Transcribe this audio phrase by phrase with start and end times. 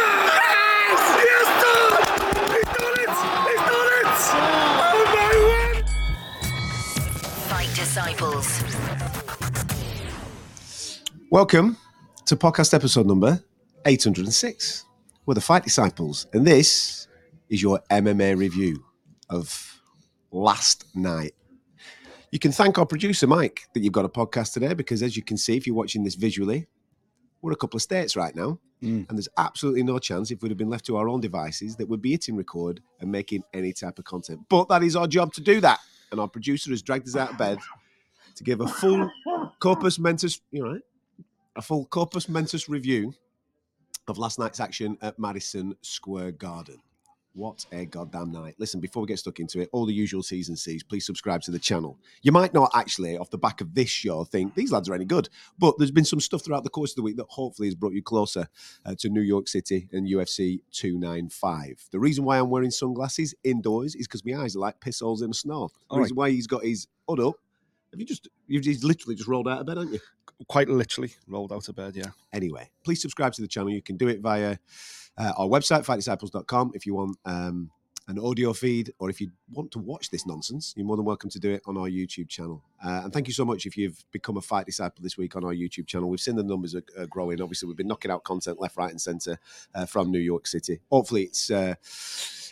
[0.01, 0.99] Yes!
[1.21, 1.47] Yes!
[1.61, 2.01] He.
[2.55, 3.13] He's done it.
[3.45, 4.17] He's done it.
[4.81, 5.85] Oh my word.
[7.47, 8.47] Fight Disciples.
[11.29, 11.77] Welcome
[12.25, 13.43] to podcast episode number
[13.85, 14.85] 806.
[15.27, 17.07] We're the Fight Disciples, and this
[17.49, 18.83] is your MMA review
[19.29, 19.79] of
[20.31, 21.35] last night.
[22.31, 25.23] You can thank our producer, Mike, that you've got a podcast today because, as you
[25.23, 26.67] can see, if you're watching this visually,
[27.41, 29.03] we're a couple of states right now, hmm.
[29.07, 31.87] and there's absolutely no chance if we'd have been left to our own devices that
[31.87, 34.41] we'd be hitting record and making any type of content.
[34.49, 35.79] But that is our job to do that,
[36.11, 37.59] and our producer has dragged us out of bed
[38.35, 39.09] to give a full
[39.59, 40.41] corpus mentis.
[40.51, 40.81] You right?
[41.55, 43.13] a full corpus mentis review
[44.07, 46.77] of last night's action at Madison Square Garden.
[47.35, 48.55] What a goddamn night.
[48.59, 51.41] Listen, before we get stuck into it, all the usual T's and C's, please subscribe
[51.41, 51.99] to the channel.
[52.21, 55.03] You might not actually, off the back of this show, think these lads are any
[55.03, 55.27] good,
[55.59, 57.91] but there's been some stuff throughout the course of the week that hopefully has brought
[57.91, 58.47] you closer
[58.85, 61.89] uh, to New York City and UFC 295.
[61.91, 65.21] The reason why I'm wearing sunglasses indoors is because my eyes are like piss holes
[65.21, 65.67] in the snow.
[65.67, 66.03] The All right.
[66.03, 67.35] reason why he's got his hood up,
[67.91, 69.99] have you just, you've just literally just rolled out of bed, haven't you?
[70.47, 72.11] Quite literally rolled out of bed, yeah.
[72.33, 73.69] anyway, please subscribe to the channel.
[73.69, 74.57] You can do it via
[75.17, 77.71] uh, our website, fightdisciples.com, if you want um,
[78.07, 81.29] an audio feed or if you want to watch this nonsense, you're more than welcome
[81.29, 82.63] to do it on our YouTube channel.
[82.83, 85.43] Uh, and thank you so much if you've become a Fight Disciple this week on
[85.43, 86.09] our YouTube channel.
[86.09, 87.41] We've seen the numbers are, are growing.
[87.41, 89.39] Obviously, we've been knocking out content left, right, and centre
[89.73, 90.81] uh, from New York City.
[90.91, 91.49] Hopefully, it's.
[91.49, 91.75] Uh,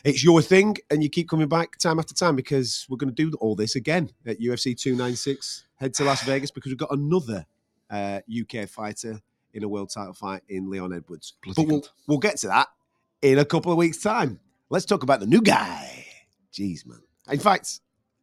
[0.06, 3.30] it's your thing, and you keep coming back time after time because we're going to
[3.30, 5.64] do all this again at UFC 296.
[5.78, 7.45] Head to Las Vegas because we've got another
[7.94, 9.22] uh, UK fighter
[9.54, 11.34] in a world title fight in Leon Edwards.
[11.44, 12.70] Bloody but we'll, we'll get to that
[13.22, 14.40] in a couple of weeks' time.
[14.70, 16.08] Let's talk about the new guy.
[16.52, 17.02] Jeez, man.
[17.30, 17.80] In fact,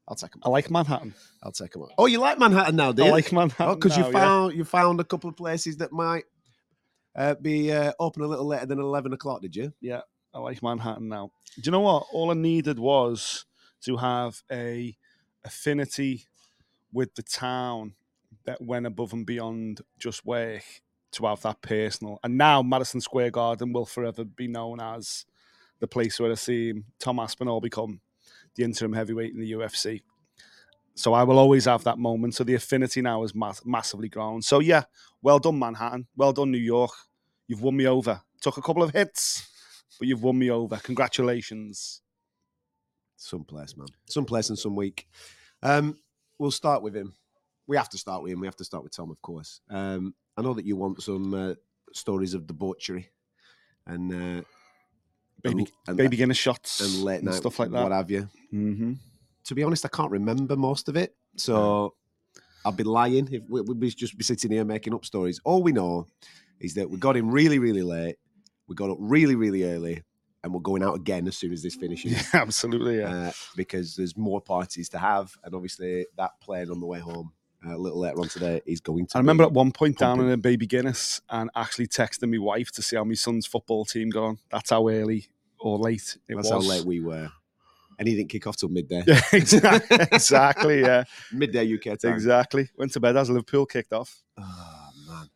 [0.08, 0.42] I'll take him.
[0.44, 1.14] I like Manhattan.
[1.42, 1.84] I'll take him.
[1.96, 3.12] Oh, you like Manhattan now, do I you?
[3.12, 3.76] like Manhattan.
[3.76, 4.18] because you now, yeah.
[4.18, 6.24] found you found a couple of places that might
[7.14, 9.40] uh, be uh, open a little later than eleven o'clock.
[9.40, 9.72] Did you?
[9.80, 10.00] Yeah,
[10.34, 11.30] I like Manhattan now.
[11.56, 12.06] Do you know what?
[12.12, 13.44] All I needed was
[13.82, 14.96] to have a
[15.44, 16.26] affinity
[16.92, 17.94] with the town
[18.44, 20.62] that went above and beyond just work
[21.12, 22.18] to have that personal.
[22.22, 25.24] And now Madison Square Garden will forever be known as
[25.80, 28.00] the place where I see Tom Aspinall become
[28.54, 30.02] the interim heavyweight in the UFC.
[30.94, 32.34] So I will always have that moment.
[32.34, 34.42] So the affinity now is mass- massively grown.
[34.42, 34.84] So yeah,
[35.22, 36.06] well done Manhattan.
[36.16, 36.90] Well done New York.
[37.46, 38.20] You've won me over.
[38.40, 39.48] Took a couple of hits,
[39.98, 40.76] but you've won me over.
[40.76, 42.02] Congratulations.
[43.16, 43.88] Someplace, man.
[44.08, 45.06] Someplace and some week.
[45.62, 45.98] Um,
[46.38, 47.14] we'll start with him.
[47.70, 48.40] We have to start with him.
[48.40, 49.60] We have to start with Tom, of course.
[49.70, 51.54] Um, I know that you want some uh,
[51.92, 53.10] stories of debauchery
[53.86, 54.42] and uh,
[55.40, 57.80] Baby, and, and, baby Guinness shots and late night stuff like that.
[57.80, 58.28] what have you.
[58.50, 58.94] hmm
[59.44, 61.94] To be honest, I can't remember most of it, so
[62.64, 65.40] I'll be lying if we, we'd be just be sitting here making up stories.
[65.44, 66.08] All we know
[66.58, 68.16] is that we got him really, really late.
[68.66, 70.02] We got up really, really early,
[70.42, 72.10] and we're going out again as soon as this finishes.
[72.10, 72.98] Yeah, absolutely.
[72.98, 73.28] Yeah.
[73.28, 77.32] uh, because there's more parties to have, and obviously that plane on the way home
[77.66, 79.16] a little later on today is going to.
[79.18, 82.70] I remember at one point down in a baby Guinness and actually texting my wife
[82.72, 84.38] to see how my son's football team got on.
[84.50, 85.26] That's how early
[85.58, 86.64] or late it that's was.
[86.66, 87.30] how late we were,
[87.98, 89.02] and he didn't kick off till midday.
[89.06, 89.98] Yeah, exactly.
[90.12, 90.80] exactly.
[90.80, 92.14] Yeah, midday UK time.
[92.14, 92.70] exactly.
[92.78, 95.28] Went to bed as Liverpool kicked off, Oh man,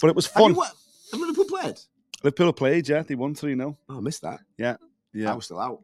[0.00, 0.54] but it was Have fun.
[0.54, 0.62] you?
[0.62, 1.78] Have Liverpool played?
[2.22, 2.88] Liverpool played.
[2.88, 4.40] Yeah, they won three 0 Oh, I missed that.
[4.56, 4.76] Yeah,
[5.12, 5.32] Yeah.
[5.32, 5.80] I was still out.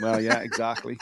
[0.00, 0.98] Well, yeah, exactly,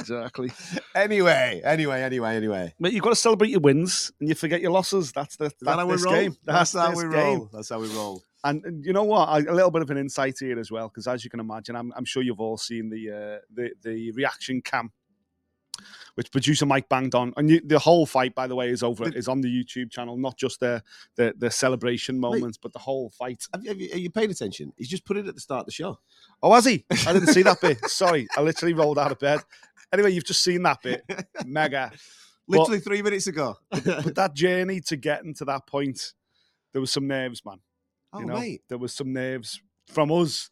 [0.00, 0.52] exactly.
[0.94, 2.74] Anyway, anyway, anyway, anyway.
[2.80, 5.12] But you've got to celebrate your wins and you forget your losses.
[5.12, 6.14] That's the that's that how we roll?
[6.14, 6.36] game.
[6.42, 7.38] That's, how this we game.
[7.38, 7.50] roll.
[7.52, 8.22] That's how we roll.
[8.44, 9.28] And, and you know what?
[9.28, 11.76] I, a little bit of an insight here as well, because as you can imagine,
[11.76, 14.92] I'm, I'm sure you've all seen the uh, the the reaction cam,
[16.14, 17.32] which producer Mike banged on.
[17.36, 20.16] And you, the whole fight, by the way, is over is on the YouTube channel.
[20.16, 20.82] Not just the
[21.16, 23.44] the, the celebration moments, but the whole fight.
[23.52, 24.72] Have you, have you, are you paying attention?
[24.76, 25.98] He's just put it at the start of the show.
[26.42, 26.84] Oh, has he?
[27.06, 27.84] I didn't see that bit.
[27.88, 29.40] Sorry, I literally rolled out of bed.
[29.92, 31.02] Anyway, you've just seen that bit.
[31.46, 31.92] Mega.
[32.48, 33.56] Literally three minutes ago.
[33.70, 36.12] But that journey to getting to that point,
[36.72, 37.58] there was some nerves, man.
[38.12, 38.62] oh, you know, mate.
[38.68, 40.50] there was some nerves from us.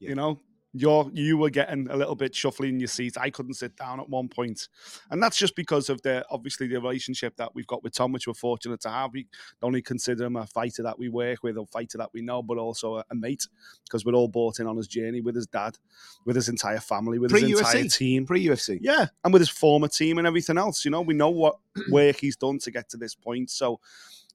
[0.00, 0.10] Yeah.
[0.10, 0.40] You know,
[0.72, 3.16] you're you were getting a little bit shuffling in your seat.
[3.18, 4.68] I couldn't sit down at one point,
[5.10, 8.26] and that's just because of the obviously the relationship that we've got with Tom, which
[8.26, 9.12] we're fortunate to have.
[9.12, 9.26] We
[9.62, 12.42] not only consider him a fighter that we work with, a fighter that we know,
[12.42, 13.46] but also a, a mate
[13.84, 15.78] because we're all bought in on his journey with his dad,
[16.24, 17.96] with his entire family, with his entire Pre-UFC.
[17.96, 18.26] team.
[18.26, 18.78] Pre UFC.
[18.82, 21.58] Yeah, and with his former team and everything else, you know, we know what
[21.90, 23.50] work he's done to get to this point.
[23.50, 23.80] So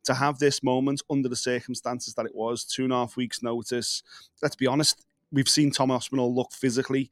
[0.06, 3.42] to have this moment under the circumstances that it was, two and a half weeks'
[3.42, 4.04] notice,
[4.42, 7.12] let's be honest, we've seen Tom Aspinall look physically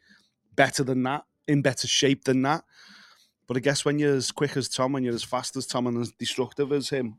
[0.56, 2.64] better than that, in better shape than that.
[3.48, 5.88] But I guess when you're as quick as Tom, when you're as fast as Tom,
[5.88, 7.18] and as destructive as him,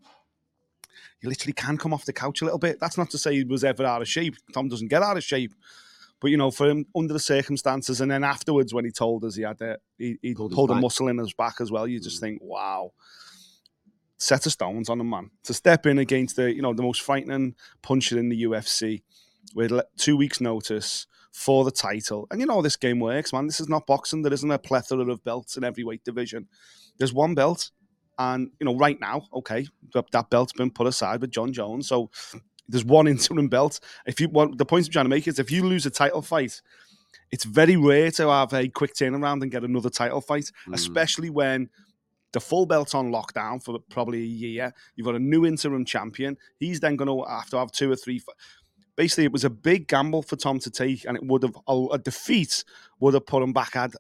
[1.21, 2.81] you literally can come off the couch a little bit.
[2.81, 4.37] That's not to say he was ever out of shape.
[4.55, 5.53] Tom doesn't get out of shape.
[6.21, 9.35] But you know, for him under the circumstances, and then afterwards when he told us
[9.35, 11.99] he had a he, he Pulled pulled, a muscle in his back as well, you
[12.01, 12.21] just Mm.
[12.21, 12.93] think, wow.
[14.19, 15.31] Set of stones on him, man.
[15.45, 19.03] To step in against the you know the most frightening puncher in the UFC
[19.55, 23.47] with two weeks' notice for the title, and you know how this game works, man.
[23.47, 24.23] This is not boxing.
[24.23, 26.47] There isn't a plethora of belts in every weight division.
[26.99, 27.71] There's one belt,
[28.19, 32.11] and you know right now, okay, that, belt's been put aside with Jon Jones, so
[32.69, 33.81] there's one interim belt.
[34.07, 36.21] If you want, the point I'm trying to make is if you lose a title
[36.23, 36.61] fight,
[37.31, 40.75] it's very rare to have a quick turnaround and get another title fight, Mm.
[40.75, 41.71] especially when
[42.33, 44.75] the full belt's on lockdown for probably a year.
[44.97, 46.37] You've got a new interim champion.
[46.59, 48.23] He's then going to have to have two or three.
[48.97, 51.87] Basically, it was a big gamble for Tom to take, and it would have a,
[51.93, 52.65] a defeat
[53.01, 53.95] would have put him back at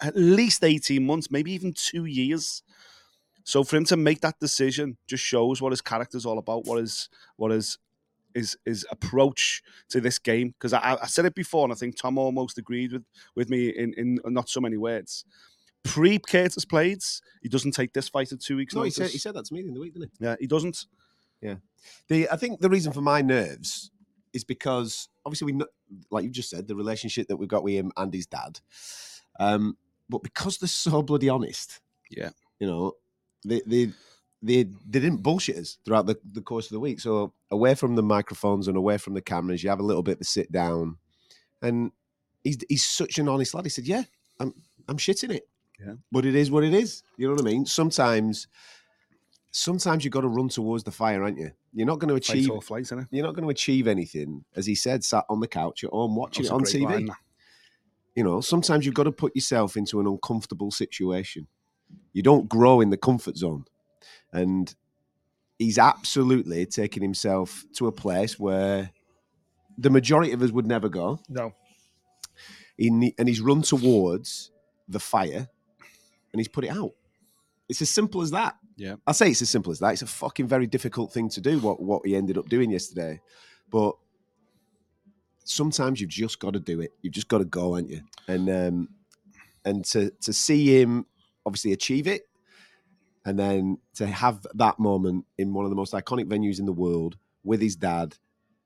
[0.00, 2.62] at least eighteen months, maybe even two years.
[3.44, 6.64] So for him to make that decision just shows what his character's all about.
[6.64, 7.78] What is what is
[8.34, 10.48] his his approach to this game?
[10.48, 13.04] Because I, I said it before, and I think Tom almost agreed with
[13.34, 15.24] with me in in not so many words.
[15.84, 18.74] Pre Curtis Blaydes, he doesn't take this fight at two weeks.
[18.74, 20.24] No, he said, he said that to me in the week, didn't he?
[20.24, 20.86] Yeah, he doesn't.
[21.40, 21.56] Yeah,
[22.08, 23.92] the I think the reason for my nerves
[24.36, 25.66] is because obviously we know,
[26.10, 28.60] like you just said, the relationship that we've got with him and his dad.
[29.40, 29.76] Um,
[30.08, 31.80] but because they're so bloody honest,
[32.10, 32.30] Yeah.
[32.60, 32.92] you know,
[33.44, 33.86] they they
[34.42, 37.00] they, they didn't bullshit us throughout the, the course of the week.
[37.00, 40.18] So away from the microphones and away from the cameras, you have a little bit
[40.18, 40.98] to sit down,
[41.62, 41.90] and
[42.44, 43.64] he's he's such an honest lad.
[43.64, 44.04] He said, "Yeah,
[44.38, 44.52] I'm
[44.88, 45.48] I'm shitting it,
[45.80, 45.94] Yeah.
[46.12, 47.66] but it is what it is." You know what I mean?
[47.66, 48.46] Sometimes.
[49.58, 51.50] Sometimes you've got to run towards the fire, aren't you?
[51.72, 53.06] You're not going to achieve isn't it?
[53.10, 56.14] you're not going to achieve anything, as he said, sat on the couch at home
[56.14, 56.84] watching it on TV.
[56.84, 57.08] line.
[58.14, 61.46] You know, sometimes you've got to put yourself into an uncomfortable situation.
[62.12, 63.64] You don't grow in the comfort zone.
[64.30, 64.74] And
[65.58, 68.90] he's absolutely taken himself to a place where
[69.78, 71.18] the majority of us would never go.
[71.30, 71.54] No.
[72.76, 74.50] He, and he's run towards
[74.86, 75.48] the fire
[76.32, 76.92] and he's put it out.
[77.70, 78.56] It's as simple as that.
[78.76, 78.96] Yeah.
[79.06, 79.92] I say it's as simple as that.
[79.94, 81.58] It's a fucking very difficult thing to do.
[81.58, 83.20] What what he ended up doing yesterday,
[83.70, 83.94] but
[85.44, 86.92] sometimes you've just got to do it.
[87.02, 88.02] You've just got to go, aren't you?
[88.28, 88.88] And um,
[89.64, 91.06] and to to see him
[91.44, 92.22] obviously achieve it,
[93.24, 96.72] and then to have that moment in one of the most iconic venues in the
[96.72, 98.16] world with his dad,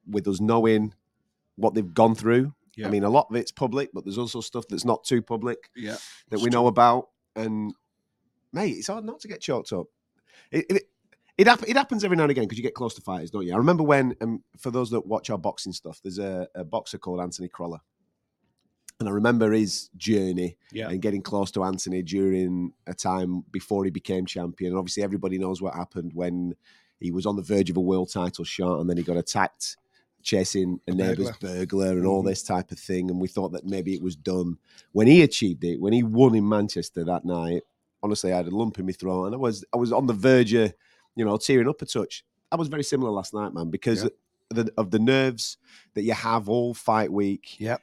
[0.09, 0.95] with us knowing
[1.57, 2.55] what they've gone through.
[2.77, 2.87] Yeah.
[2.87, 5.71] I mean, a lot of it's public, but there's also stuff that's not too public
[5.77, 5.97] Yeah.
[6.31, 7.09] that we know about.
[7.37, 7.75] And
[8.53, 9.87] mate, it's hard not to get choked up.
[10.51, 10.83] It it,
[11.39, 13.47] it, hap- it happens every now and again because you get close to fighters, don't
[13.47, 13.55] you?
[13.55, 16.99] I remember when, um, for those that watch our boxing stuff, there's a, a boxer
[16.99, 17.81] called Anthony Crolla.
[18.99, 20.91] And I remember his journey Yeah.
[20.91, 24.73] and getting close to Anthony during a time before he became champion.
[24.73, 26.55] And obviously, everybody knows what happened when
[26.99, 29.79] he was on the verge of a world title shot and then he got attacked
[30.23, 32.27] chasing a, A neighbour's burglar and all Mhm.
[32.27, 33.11] this type of thing.
[33.11, 34.59] And we thought that maybe it was done.
[34.93, 37.63] When he achieved it, when he won in Manchester that night,
[38.03, 40.13] honestly, I had a lump in my throat and I was I was on the
[40.15, 40.73] verge of,
[41.17, 42.25] you know, tearing up a touch.
[42.53, 44.09] I was very similar last night, man, because Yeah.
[44.51, 45.57] of, the, of the nerves
[45.95, 47.61] that you have all fight week.
[47.61, 47.81] Yep.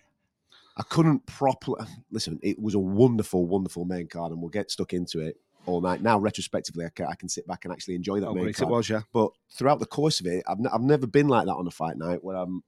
[0.76, 2.40] I couldn't properly listen.
[2.44, 6.02] It was a wonderful, wonderful main card, and we'll get stuck into it all night.
[6.04, 8.56] Now, retrospectively, I can, I can sit back and actually enjoy that How main great
[8.58, 8.72] it card.
[8.72, 9.02] was, yeah.
[9.12, 11.72] But throughout the course of it, I've, n- I've never been like that on a
[11.72, 12.64] fight night where I'm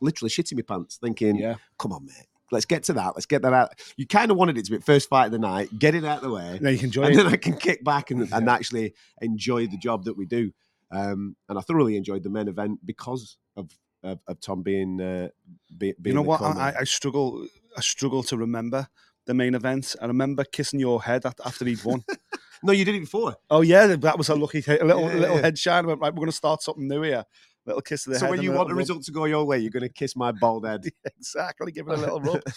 [0.00, 1.56] literally shitting my pants, thinking, Yeah.
[1.78, 3.12] "Come on, mate, let's get to that.
[3.14, 5.38] Let's get that out." You kind of wanted it to be first fight of the
[5.38, 7.16] night, get it out of the way, Now you can enjoy and it.
[7.16, 10.52] then I can kick back and, and actually enjoy the job that we do.
[10.90, 13.70] Um, and I thoroughly enjoyed the main event because of
[14.02, 15.28] of, of Tom being uh,
[15.76, 16.40] be, being You know what?
[16.42, 17.46] I, I struggle.
[17.76, 18.86] I struggle to remember
[19.26, 19.96] the main event.
[20.00, 22.04] I remember kissing your head after he'd won.
[22.62, 23.34] no, you did it before.
[23.50, 25.42] oh yeah, that was a lucky, a little Yeah, little yeah.
[25.42, 25.84] head shine.
[25.84, 27.24] I went, right, we're going to start something new here.
[27.66, 28.30] Little kiss to the So head.
[28.30, 28.78] when you want the rub.
[28.78, 30.84] result to go your way, you're going to kiss my bald head.
[31.04, 32.42] exactly, give it a little rub.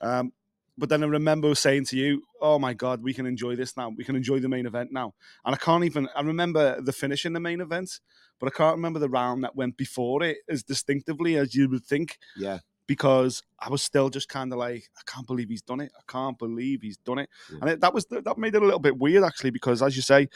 [0.00, 0.32] Um,
[0.78, 3.88] but then I remember saying to you, "Oh my God, we can enjoy this now.
[3.96, 5.14] We can enjoy the main event now."
[5.46, 6.06] And I can't even.
[6.14, 7.98] I remember the finish in the main event,
[8.38, 11.84] but I can't remember the round that went before it as distinctively as you would
[11.86, 15.80] think Yeah, because I was still just kind of like, I can't believe he's done
[15.80, 15.92] it.
[15.98, 17.30] I can't believe he's done it.
[17.50, 17.58] Yeah.
[17.62, 20.02] And it, that was that made it a little bit weird actually because, as you
[20.02, 20.28] say,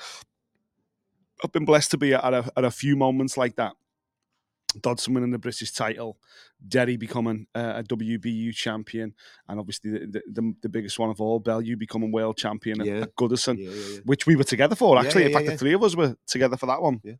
[1.44, 3.74] I've been blessed to be at a, at a few moments like that.
[4.80, 6.16] Dodson winning the British title,
[6.66, 9.14] Derry becoming uh, a WBU champion,
[9.48, 12.86] and obviously the, the, the, the biggest one of all, Bellew becoming world champion at-
[12.86, 13.00] Yeah.
[13.00, 14.96] at Goodison yeah, yeah, which we were together for.
[14.98, 17.00] Actually, in fact, the three of us were together for that one.
[17.02, 17.14] Yeah.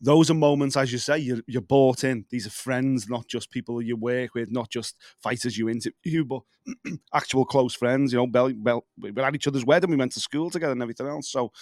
[0.00, 2.26] those are moments, as you say, you're, you're bought in.
[2.30, 6.42] These are friends, not just people you work with, not just fighters you interview, but
[7.14, 8.12] actual close friends.
[8.12, 10.72] You know, Bell, Bell, we were at each other's wedding, we went to school together
[10.72, 11.30] and everything else.
[11.30, 11.52] So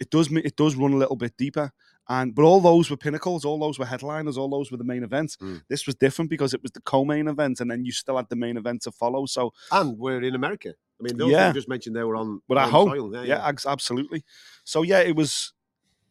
[0.00, 1.72] it does it does run a little bit deeper.
[2.10, 5.02] And but all those were pinnacles, all those were headliners, all those were the main
[5.04, 5.36] events.
[5.36, 5.62] Mm.
[5.68, 8.36] This was different because it was the co-main event, and then you still had the
[8.36, 9.26] main event to follow.
[9.26, 10.70] So And we're in America.
[10.98, 11.48] I mean, those Yeah.
[11.48, 12.40] you just mentioned they were on.
[12.48, 13.26] But at home, soil.
[13.26, 14.24] yeah, ex- absolutely.
[14.64, 15.52] So yeah, it was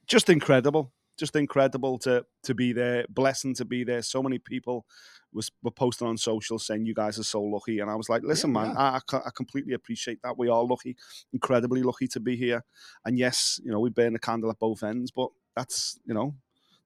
[0.06, 3.06] just incredible, just incredible to to be there.
[3.10, 4.02] Blessing to be there.
[4.04, 4.86] So many people
[5.34, 8.22] was were posting on social saying you guys are so lucky, and I was like,
[8.24, 8.78] listen, we man.
[8.78, 10.38] I, I I completely appreciate that.
[10.38, 10.96] We are lucky,
[11.34, 12.64] incredibly lucky to be here.
[13.04, 16.36] And yes, you know, we burn the candle at both ends, but that's you know,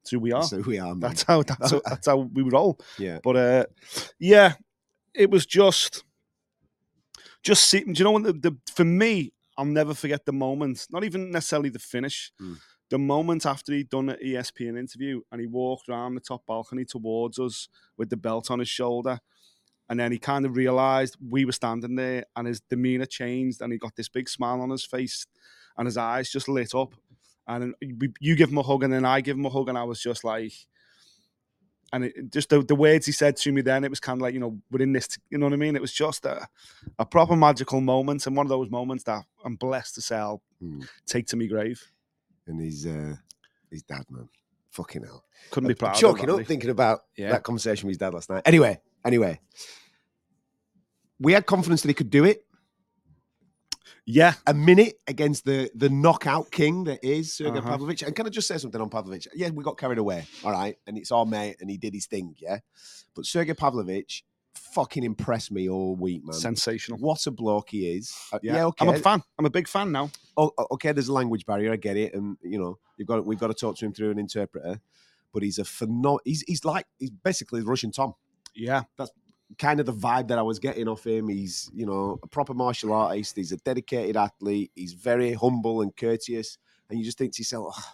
[0.02, 0.44] it's who we are.
[0.44, 1.00] So we are, man.
[1.00, 2.80] That's how that's how, that's how we roll.
[2.98, 3.20] yeah.
[3.24, 3.66] But uh,
[4.20, 4.54] yeah,
[5.14, 6.04] it was just
[7.44, 7.84] just see.
[7.84, 8.24] Do you know what?
[8.24, 10.88] The, the for me, I'll never forget the moment.
[10.90, 12.32] Not even necessarily the finish.
[12.42, 12.58] Mm.
[12.90, 16.84] The moment after he'd done an ESPN interview and he walked around the top balcony
[16.84, 19.20] towards us with the belt on his shoulder.
[19.88, 23.72] And then he kind of realized we were standing there and his demeanor changed and
[23.72, 25.26] he got this big smile on his face
[25.78, 26.94] and his eyes just lit up.
[27.56, 29.78] And we, you give him a hug and then I give him a hug and
[29.78, 30.54] I was just like,
[31.94, 34.22] and it, just the, the words he said to me then, it was kind of
[34.22, 35.76] like, you know, we're in this, you know what I mean?
[35.76, 36.48] It was just a,
[36.98, 40.42] a proper magical moment and one of those moments that I'm blessed to say I'll
[40.64, 40.88] Mm.
[41.08, 41.84] take to me grave.
[42.46, 43.16] And he's uh,
[43.72, 44.30] his dad, man.
[44.70, 45.24] Fucking hell.
[45.50, 47.32] Couldn't be I'm proud choking up thinking about Yeah.
[47.32, 48.44] that conversation with his dad last night.
[48.46, 49.40] Anyway, anyway,
[51.20, 52.46] we had confidence that he could do it.
[54.14, 57.70] Yeah, A minute against the the knockout king that is Sergei Uh-huh.
[57.72, 58.02] Pavlovich.
[58.04, 59.28] And can I just say something on Pavlovich?
[59.34, 62.08] Yeah, we got carried away, all right, and it's our mate, and he did his
[62.08, 62.60] thing, yeah.
[63.16, 64.24] But Sergei Pavlovich
[64.56, 66.34] fucking impressed me all week, man.
[66.34, 67.00] sensational.
[67.00, 68.14] What a bloke he is.
[68.34, 68.86] Uh, Yeah, yeah, okay.
[68.86, 69.24] I'm a fan.
[69.40, 70.10] I'm a big fan now.
[70.38, 71.72] oh, okay, there's a language barrier.
[71.72, 74.12] I get it, and you know, you've got we've got to talk to him through
[74.12, 74.82] an interpreter.
[75.34, 76.20] But he's a phenomenal.
[76.26, 78.16] He's he's like he's basically the Russian Tom.
[78.54, 78.82] Yeah,
[79.58, 81.28] Kind of the vibe that I was getting off him.
[81.28, 83.36] He's you know a proper martial artist.
[83.36, 84.72] He's a dedicated athlete.
[84.76, 86.58] He's very humble and courteous.
[86.90, 87.94] And you just think to yourself, "Oh,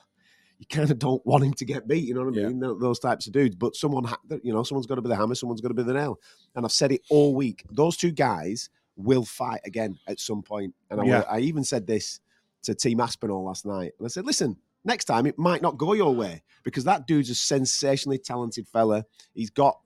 [0.59, 2.03] you kind of don't want him to get beat.
[2.07, 2.59] You know what I mean?
[2.59, 3.55] Tho- Those types of dudes.
[3.55, 4.05] But someone,
[4.43, 5.35] you know, someone's got to be the hammer.
[5.35, 6.19] Someone's got to be the nail.
[6.55, 7.63] And I've said it all week.
[7.71, 10.73] Those two guys will fight again at some point.
[10.89, 11.23] And I, Yeah.
[11.29, 12.19] I even said this
[12.63, 13.93] to Team Aspinall last night.
[13.99, 17.29] And I said, listen, next time it might not go your way because that dude's
[17.29, 19.05] a sensationally talented fella.
[19.35, 19.79] He's got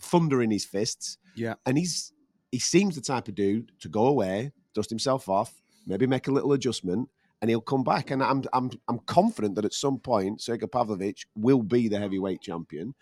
[0.00, 1.18] thunder in his fists.
[1.34, 1.54] Yeah.
[1.64, 2.12] And he's
[2.52, 5.52] he seems the type of dude to go away, dust himself off,
[5.86, 7.08] maybe make a little adjustment,
[7.40, 8.10] and he'll come back.
[8.10, 12.40] And I'm I'm I'm confident that at some point Sergei Pavlovich will be the heavyweight
[12.40, 12.94] champion.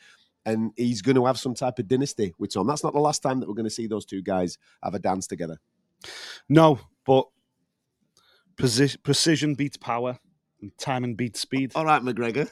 [0.47, 2.67] And he's going to have some type of dynasty with Tom.
[2.67, 4.99] That's not the last time that we're going to see those two guys have a
[4.99, 5.59] dance together.
[6.51, 7.29] no, but
[8.57, 10.19] precision beats power,
[10.87, 11.73] and beat speed.
[11.75, 12.51] All right, McGregor.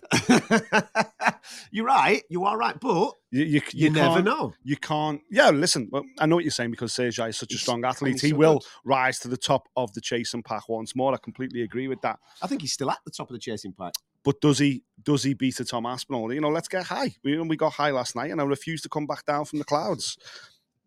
[1.71, 2.23] You're right.
[2.29, 2.79] You are right.
[2.79, 4.55] But You, you, you, never know.
[4.63, 5.21] You can't.
[5.31, 5.89] Yeah, listen.
[5.91, 8.21] Well, I know what you're saying because Sergei is such a strong athlete.
[8.21, 8.67] He so will good.
[8.85, 11.15] rise to the top of the chasing pack once more.
[11.15, 12.19] I completely agree with that.
[12.43, 13.95] I think he's still at the top of the chasing pack.
[14.25, 14.85] But does he?
[15.03, 16.33] Does he beat a Tom Aspinall?
[16.33, 17.15] You know, let's get high.
[17.25, 19.65] We we got high last night, and I refuse to come back down from the
[19.65, 20.17] clouds.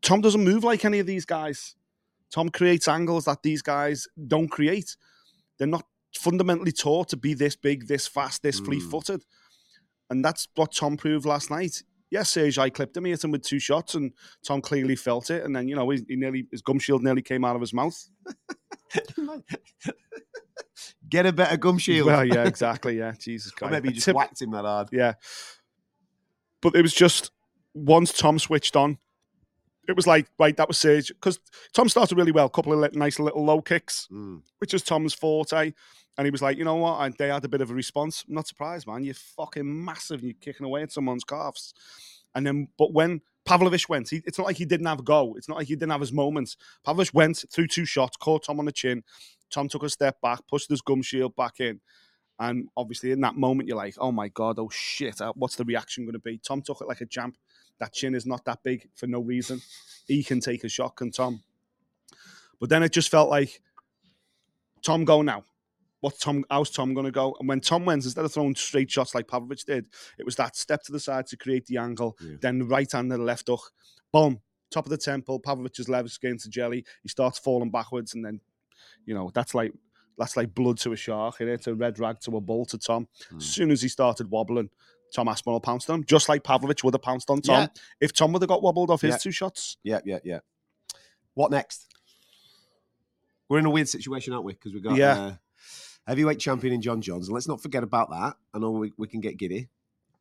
[0.01, 1.75] Tom doesn't move like any of these guys.
[2.31, 4.95] Tom creates angles that these guys don't create.
[5.57, 5.85] They're not
[6.17, 8.65] fundamentally taught to be this big, this fast, this Mm.
[8.65, 9.23] fleet-footed,
[10.09, 11.83] and that's what Tom proved last night.
[12.11, 13.05] Yes, Sergei clipped him.
[13.05, 14.13] He hit him with two shots, and
[14.45, 15.43] Tom clearly felt it.
[15.43, 17.73] And then you know he, he nearly his gum shield nearly came out of his
[17.73, 17.97] mouth.
[21.09, 22.07] Get a better gum shield.
[22.07, 22.97] Well, yeah, exactly.
[22.97, 23.71] Yeah, Jesus or Christ.
[23.71, 24.89] maybe A he just tip- whacked him that hard.
[24.91, 25.13] Yeah.
[26.61, 27.31] But it was just
[27.73, 28.97] once Tom switched on,
[29.87, 31.09] it was like, right, that was Serge.
[31.09, 31.39] Because
[31.73, 34.41] Tom started really well, a couple of nice little low kicks, Mm.
[34.59, 35.73] which is Tom's forte.
[36.17, 36.99] And he was like, you know what?
[37.01, 38.23] And they had a bit of a response.
[38.27, 39.03] I'm not surprised, man.
[39.03, 41.73] You're fucking massive and you're kicking away at someone's calves.
[42.33, 45.35] And then, but when Pavlovich went, he, it's not like he didn't have a go.
[45.35, 46.55] It's not like he didn't have his moments.
[46.85, 49.03] Pavlovich went through two shots, caught Tom on the chin.
[49.51, 51.79] Tom took a step back, pushed his gum shield back in.
[52.39, 55.63] And obviously, in that moment, you're like, oh my God, oh shit, uh, what's the
[55.63, 56.37] reaction going to be?
[56.37, 57.37] Tom took it like a champ.
[57.79, 59.61] That chin is not that big for no reason.
[60.07, 61.43] He can take a shot, can Tom?
[62.59, 63.61] But then it just felt like,
[64.81, 65.43] Tom, go now.
[66.05, 66.45] What's Tom?
[66.51, 67.35] How's Tom going to go?
[67.39, 69.87] And when Tom went, instead of throwing straight shots like Pavlovich did,
[70.19, 72.35] it was that step to the side to create the angle, Yeah.
[72.41, 73.71] then the right hand and the left hook,
[74.11, 75.39] boom, top of the temple.
[75.39, 76.85] Pavlovich's legs against the jelly.
[77.01, 78.39] He starts falling backwards, and then,
[79.07, 79.73] you know, that's like
[80.15, 81.39] that's like blood to a shark.
[81.39, 83.07] You know, It's a red rag to a bull to Tom.
[83.31, 83.37] Hmm.
[83.37, 84.69] As soon as he started wobbling,
[85.11, 87.67] Tom Aspinall pounced on him, just like Pavlovich would have pounced on Tom Yeah.
[87.99, 89.17] if Tom would have got wobbled off his Yeah.
[89.17, 89.77] two shots.
[89.81, 90.39] Yeah, yeah, yeah.
[91.33, 91.91] What next?
[93.49, 94.53] We're in a weird situation, aren't we?
[94.53, 95.19] Because we've got Yeah.
[95.19, 95.35] uh,
[96.07, 97.27] heavyweight champion in Jon Jones.
[97.27, 98.35] And let's not forget about that.
[98.53, 99.69] I know we, we can get giddy.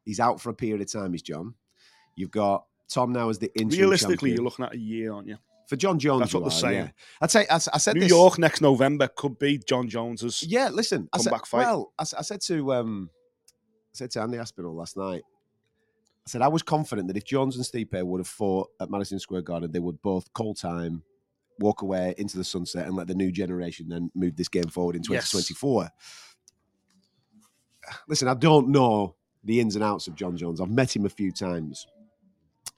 [0.04, 1.14] He's out for a period of time.
[1.14, 1.54] Is Jon?
[2.16, 4.36] You've got Tom now as the interim Realistically, champion.
[4.36, 5.38] you're looking at a year, aren't you?
[5.66, 6.20] for Jon Jones.
[6.20, 6.84] That's what they're are, saying.
[6.84, 6.90] Yeah.
[7.20, 8.10] I'd say I, I said New this.
[8.10, 10.42] York next November could be Jon Jones's.
[10.42, 11.08] Yeah, listen.
[11.12, 11.58] I said, fight.
[11.64, 15.22] Well, I, I said to um, I said to Andy Aspinall last night.
[16.26, 19.18] I said I was confident that if Jones and Stipe would have fought at Madison
[19.18, 21.02] Square Garden, they would both call time,
[21.60, 24.96] walk away into the sunset, and let the new generation then move this game forward
[24.96, 25.30] in Yes.
[25.30, 25.90] 2024.
[28.08, 30.60] Listen, I don't know the ins and outs of Jon Jones.
[30.60, 31.86] I've met him a few times,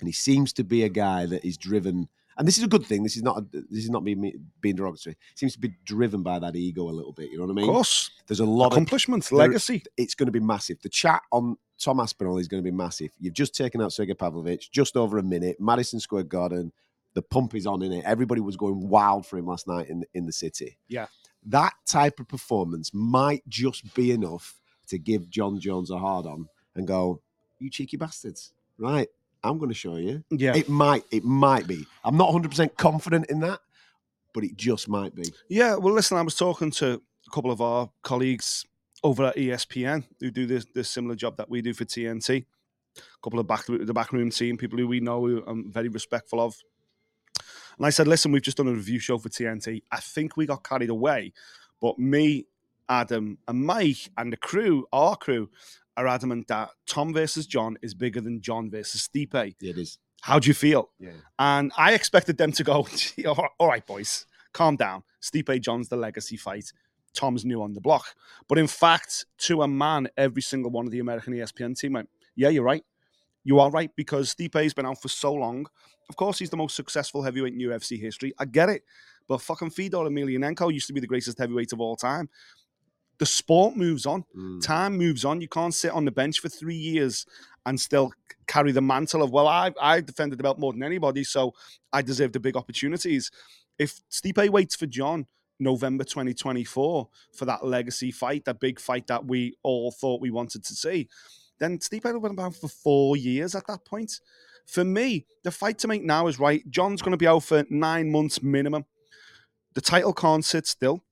[0.00, 2.08] and he seems to be a guy that is driven.
[2.38, 3.02] And this is a good thing.
[3.02, 3.38] This is not.
[3.38, 5.16] A, this is not being being derogatory.
[5.36, 7.30] Seems to be driven by that ego a little bit.
[7.30, 7.68] You know what I mean?
[7.68, 9.84] Of course, There's a lot of accomplishments, there- legacy.
[9.96, 10.78] it's going to be massive.
[10.82, 13.10] The chat on Tom Aspinall is going to be massive.
[13.20, 15.56] You've just taken out Sergei Pavlovich, just over a minute.
[15.60, 16.72] Madison Square Garden,
[17.16, 18.04] the pump is on in it.
[18.04, 20.78] Everybody was going wild for him last night in in the city.
[20.86, 21.06] Yeah.
[21.48, 26.48] that type of performance might just be enough to give Jon Jones a hard on
[26.74, 27.22] and go,
[27.58, 29.08] "You cheeky bastards!" Right,
[29.42, 30.22] I'm going to show you.
[30.30, 31.86] Yeah, It might, it might be.
[32.04, 33.60] I'm not 100 percent confident in that,
[34.34, 35.32] but it just might be.
[35.48, 35.74] yeah.
[35.76, 38.64] Well, listen, I was talking to a couple of our colleagues
[39.02, 42.44] over at ESPN who do this this similar job that we do for TNT.
[42.98, 46.40] A couple of back the backroom team people who we know who I'm very respectful
[46.40, 46.54] of.
[47.76, 49.82] And I said, listen, we've just done a review show for TNT.
[49.90, 51.32] I think we got carried away,
[51.80, 52.46] but me,
[52.88, 55.50] Adam, and Mike and the crew, our crew,
[55.96, 59.54] are adamant that Tom versus Jon is bigger than Jon versus Stipe.
[59.60, 59.98] Yeah, it is.
[60.22, 60.90] How do you feel?
[60.98, 61.10] Yeah.
[61.38, 62.86] And I expected them to go,
[63.58, 65.02] all right, boys, calm down.
[65.22, 66.72] Stipe Jon's the legacy fight.
[67.14, 68.14] Tom's new on the block.
[68.48, 72.08] But in fact, to a man, every single one of the American ESPN team went,
[72.34, 72.84] yeah, you're right.
[73.42, 75.66] You are right because Stipe's been out for so long.
[76.08, 78.32] Of course, he's the most successful heavyweight in UFC history.
[78.38, 78.84] I get it.
[79.28, 82.28] But fucking Fedor Emelianenko used to be the greatest heavyweight of all time.
[83.18, 84.62] The sport moves on Mm.
[84.62, 85.40] time moves on.
[85.40, 87.26] You can't sit on the bench for three years
[87.64, 88.12] and still
[88.46, 91.54] carry the mantle of, well, I, I defended the belt more than anybody, so
[91.92, 93.30] I deserve the big opportunities.
[93.78, 95.26] If Stipe waits for Jon
[95.58, 100.62] November 2024 for that legacy fight, that big fight that we all thought we wanted
[100.64, 101.08] to see,
[101.58, 104.20] then Stipe would have been about for four years at that point.
[104.66, 106.68] For me, the fight to make now is right.
[106.68, 108.84] Jon's going to be out for nine months minimum.
[109.74, 111.02] The title can't sit still.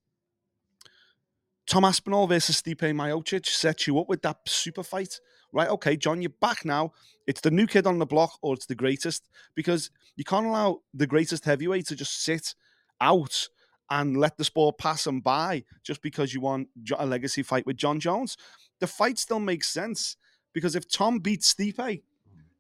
[1.67, 5.21] Tom Aspinall versus Stipe Miocic sets you up with that super fight.
[5.53, 6.93] Right, okay, Jon, you're back now.
[7.27, 10.81] It's the new kid on the block or it's the greatest because you can't allow
[10.93, 12.55] the greatest heavyweight to just sit
[13.01, 13.49] out
[13.91, 17.77] and let the sport pass them by just because you want a legacy fight with
[17.77, 18.37] Jon Jones.
[18.81, 20.17] The fight still makes sense
[20.53, 22.03] because if Tom beats Stipe,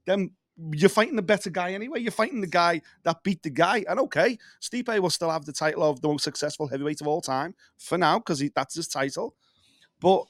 [0.06, 0.30] then
[0.72, 2.00] you're fighting the better guy anyway.
[2.00, 3.84] You're fighting the guy that beat the guy.
[3.88, 7.20] And okay, Stipe will still have the title of the most successful heavyweight of all
[7.20, 9.34] time for now because that's his title.
[10.00, 10.24] But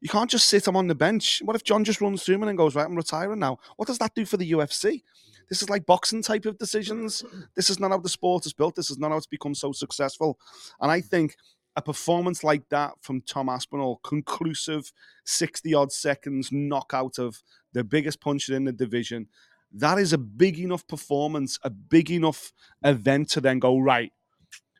[0.00, 1.40] you can't just sit him on the bench.
[1.44, 3.58] What if Jon just runs through him and goes, right, I'm retiring now?
[3.76, 5.02] What does that do for the UFC?
[5.48, 7.24] This is like boxing type of decisions.
[7.54, 8.74] This is not how the sport is built.
[8.74, 10.38] This is not how it's become so successful.
[10.80, 11.36] And I think
[11.76, 14.92] a performance like that from Tom Aspinall, conclusive
[15.24, 19.28] 60 odd seconds knockout of the biggest puncher in the division,
[19.72, 22.52] that is a big enough performance, a big enough
[22.84, 24.12] event to then go, right,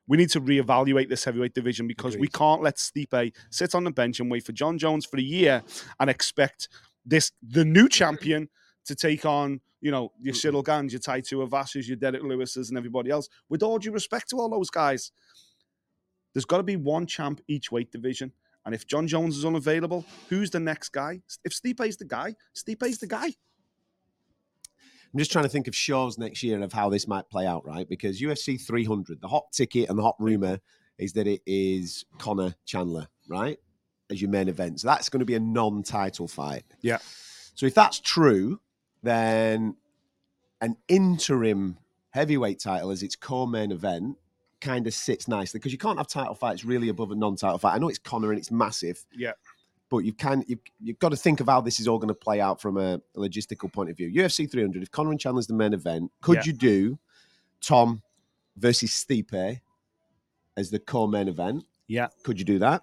[0.08, 3.90] we need to reevaluate this heavyweight division because we can't let Stipe sit on the
[3.90, 5.62] bench and wait for Jon Jones for a year
[5.98, 6.68] and expect
[7.04, 8.48] this the new champion
[8.84, 10.38] to take on, you know, your mm.
[10.38, 13.28] Ciryl Ganes, your Tai Tuivasas, your Derrick Lewis's, and everybody else.
[13.48, 15.10] With all due respect to all those guys,
[16.32, 18.32] there's got to be one champ each weight division.
[18.64, 21.20] And if Jon Jones is unavailable, who's the next guy?
[21.44, 23.32] If Stipe's the guy, Stipe's the guy.
[25.12, 27.66] I'm just trying to think of shows next year of how this might play out,
[27.66, 27.88] right?
[27.88, 30.60] Because UFC 300, the hot ticket and the hot rumor
[30.98, 33.58] is that it is Conor Chandler, right?
[34.10, 34.80] As your main event.
[34.80, 36.64] So that's going to be a non title fight.
[36.80, 36.98] Yeah.
[37.54, 38.60] So if that's true,
[39.02, 39.76] then
[40.60, 41.78] an interim
[42.10, 44.16] heavyweight title as its co main event
[44.60, 47.58] kind of sits nicely because you can't have title fights really above a non title
[47.58, 47.74] fight.
[47.74, 49.04] I know it's Conor and it's massive.
[49.14, 49.32] Yeah.
[49.88, 52.14] But you can you've, you've got to think of how this is all going to
[52.14, 54.10] play out from a, a logistical point of view.
[54.12, 54.82] UFC 300.
[54.82, 56.42] If Conor and Chandler's the main event, could Yeah.
[56.46, 56.98] you do
[57.60, 58.02] Tom
[58.56, 59.60] versus Stipe
[60.56, 61.64] as the co-main event?
[61.86, 62.08] Yeah.
[62.24, 62.82] Could you do that?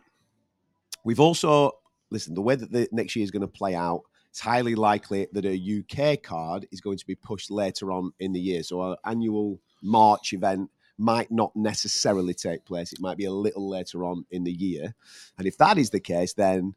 [1.03, 1.71] We've also
[2.09, 2.33] listen.
[2.35, 5.45] The way that the next year is going to play out, it's highly likely that
[5.45, 8.63] a UK card is going to be pushed later on in the year.
[8.63, 12.93] So our annual March event might not necessarily take place.
[12.93, 14.95] It might be a little later on in the year.
[15.37, 16.75] And if that is the case, then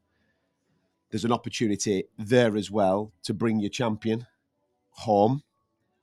[1.09, 4.27] there's an opportunity there as well to bring your champion
[4.89, 5.43] home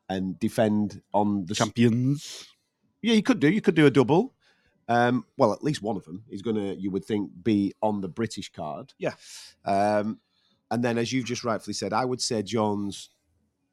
[0.09, 2.47] and defend on the Champions.
[3.03, 3.51] yeah, you could do.
[3.51, 4.35] You could do a double.
[4.87, 8.01] Um, well, at least one of them is going to, you would think, be on
[8.01, 8.93] the British card.
[8.99, 9.15] Yeah.
[9.65, 10.21] Um,
[10.71, 13.11] and then, as you've just rightfully said, I would say Jones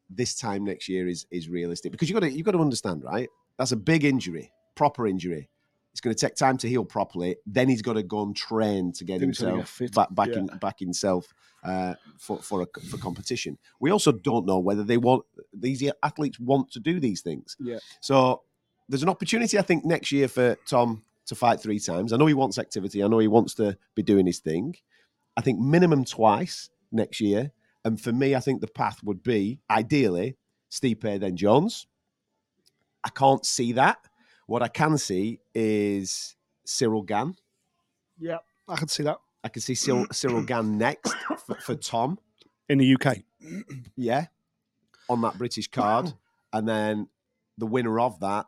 [0.10, 3.04] this time next year is is realistic because you got to you got to understand,
[3.04, 3.30] right?
[3.58, 5.50] That's a big injury, proper injury.
[5.92, 7.36] It's going to take time to heal properly.
[7.46, 10.38] Then he's got to go and train to get gotta himself get back back yeah.
[10.40, 13.58] in back himself uh, for for a, for competition.
[13.80, 17.58] We also don't know whether they want these athletes want to do these things.
[17.60, 17.80] Yeah.
[18.00, 18.44] So
[18.88, 22.14] there's an opportunity, I think, next year for Tom to fight three times.
[22.14, 23.04] I know he wants activity.
[23.04, 24.76] I know he wants to be doing his thing.
[25.38, 27.52] I think minimum twice next year.
[27.84, 30.38] And for me, I think the path would be ideally
[30.70, 31.88] Stipe then Jones.
[33.04, 33.98] I can't see that.
[34.52, 36.36] What I can see is
[36.68, 37.38] Ciryl Gane.
[38.20, 41.14] Yeah, I can see that I can see Ciryl, Ciryl Gane next
[41.46, 42.20] for, for Tom.
[42.68, 43.20] in the UK.
[43.96, 44.26] Yeah,
[45.08, 46.14] on that British card,
[46.52, 47.08] and then
[47.58, 48.48] the winner of that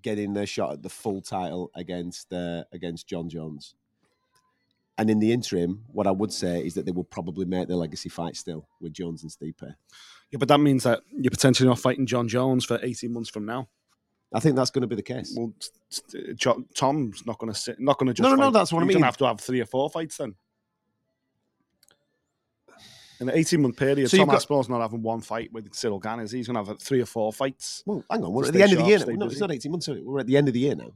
[0.00, 3.74] getting their shot at the full title against uh, against Jon Jones.
[4.96, 7.76] And in the interim, what I would say is that they will probably make their
[7.76, 9.74] legacy fight still with Jones and Stipe.
[10.30, 13.44] Yeah, but that means that you're potentially not fighting Jon Jones for 18 months from
[13.44, 13.68] now.
[14.34, 15.32] I think that's going to be the case.
[15.36, 18.22] Well, t- t- Jo- Tom's not going to sit, not going to just.
[18.28, 18.88] No, no, no, that's what I mean.
[18.90, 19.00] He's mean.
[19.02, 20.34] gonna have to have three or four fights then.
[23.20, 26.02] In an 18 month period, So Tom got- Aspinall's not having one fight with Ciryl
[26.02, 26.38] Gane, is he?
[26.38, 27.82] He's going to have uh, three or four fights.
[27.86, 28.98] Well, hang on, we're at the end of the year.
[28.98, 29.04] now.
[29.06, 29.32] No, busy.
[29.34, 29.88] it's not 18 months.
[29.88, 30.90] We're at the end of the year now.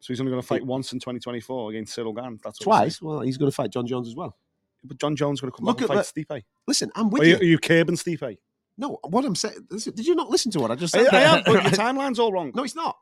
[0.00, 2.40] So he's only going to fight once in 2024 against Ciryl Gane.
[2.42, 3.02] That's what Twice.
[3.02, 4.36] Well, he's going to fight Jon Jones as well.
[4.82, 6.42] But Jon Jones is going to come Look back and fight Stipe.
[6.66, 7.38] Listen, I'm with Are you, you.
[7.38, 8.38] are you curbing Stipe?
[8.78, 9.66] No, what I'm saying.
[9.70, 11.12] Did you not listen to what I just said?
[11.12, 12.52] I am, but your timeline's all wrong.
[12.54, 12.96] No, it's not.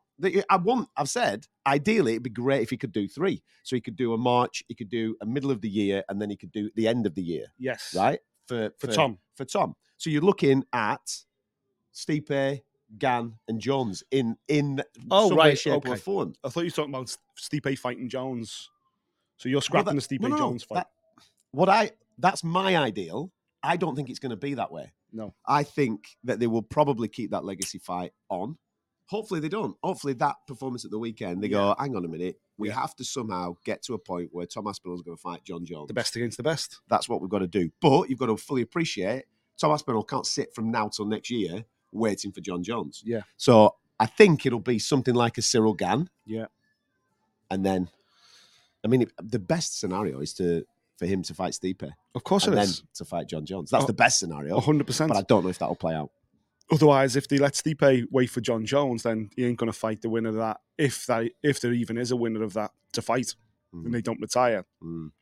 [0.51, 0.89] I want.
[0.97, 3.43] I've said ideally it'd be great if he could do three.
[3.63, 6.21] So he could do a March, he could do a middle of the year, and
[6.21, 7.47] then he could do the end of the year.
[7.59, 7.95] Yes.
[7.97, 9.19] Right for For Tom.
[9.37, 9.77] For Tom.
[9.97, 11.01] So you're looking at
[11.95, 12.61] Stipe,
[12.99, 15.97] Gane, and Jones in in Oh, some way, right, shape, or okay.
[15.97, 16.35] form.
[16.45, 18.71] I thought you were talking about Stipe fighting Jones.
[19.37, 20.77] So you're scrapping that- the Stipe no, Jones fight.
[20.77, 20.91] that-
[21.53, 23.33] what I that's my ideal.
[23.63, 24.93] I don't think it's going to be that way.
[25.13, 25.35] No.
[25.47, 28.59] I think that they will probably keep that legacy fight on.
[29.07, 29.77] Hopefully they don't.
[29.83, 32.81] Hopefully that performance at the weekend, they go, hang on a minute, we Yeah.
[32.81, 35.89] have to somehow get to a point where Tom Aspinall's going to fight Jon Jones.
[35.89, 36.81] the best against the best.
[36.89, 37.71] That's what we've got to do.
[37.81, 39.25] But you've got to fully appreciate
[39.59, 43.03] Tom Aspinall can't sit from now till next year waiting for Jon Jones.
[43.05, 43.23] Yeah.
[43.37, 46.09] So I think it'll be something like a Ciryl Gane.
[46.25, 46.47] Yeah.
[47.51, 47.91] And then,
[48.85, 50.65] I mean, it- the best scenario is to
[51.01, 52.83] for him to fight Stipe Of course and it then is.
[52.95, 53.71] to fight Jon Jones.
[53.71, 54.61] That's Oh, the best scenario.
[54.61, 55.09] 100%.
[55.09, 56.11] But I don't know if that'll play out.
[56.71, 60.03] Otherwise, if they let Stipe wait for Jon Jones, then he ain't going to fight
[60.03, 60.61] the winner of that.
[60.79, 63.35] If that, if there even is a winner of that to fight,
[63.73, 65.13] and they don't retire Mm.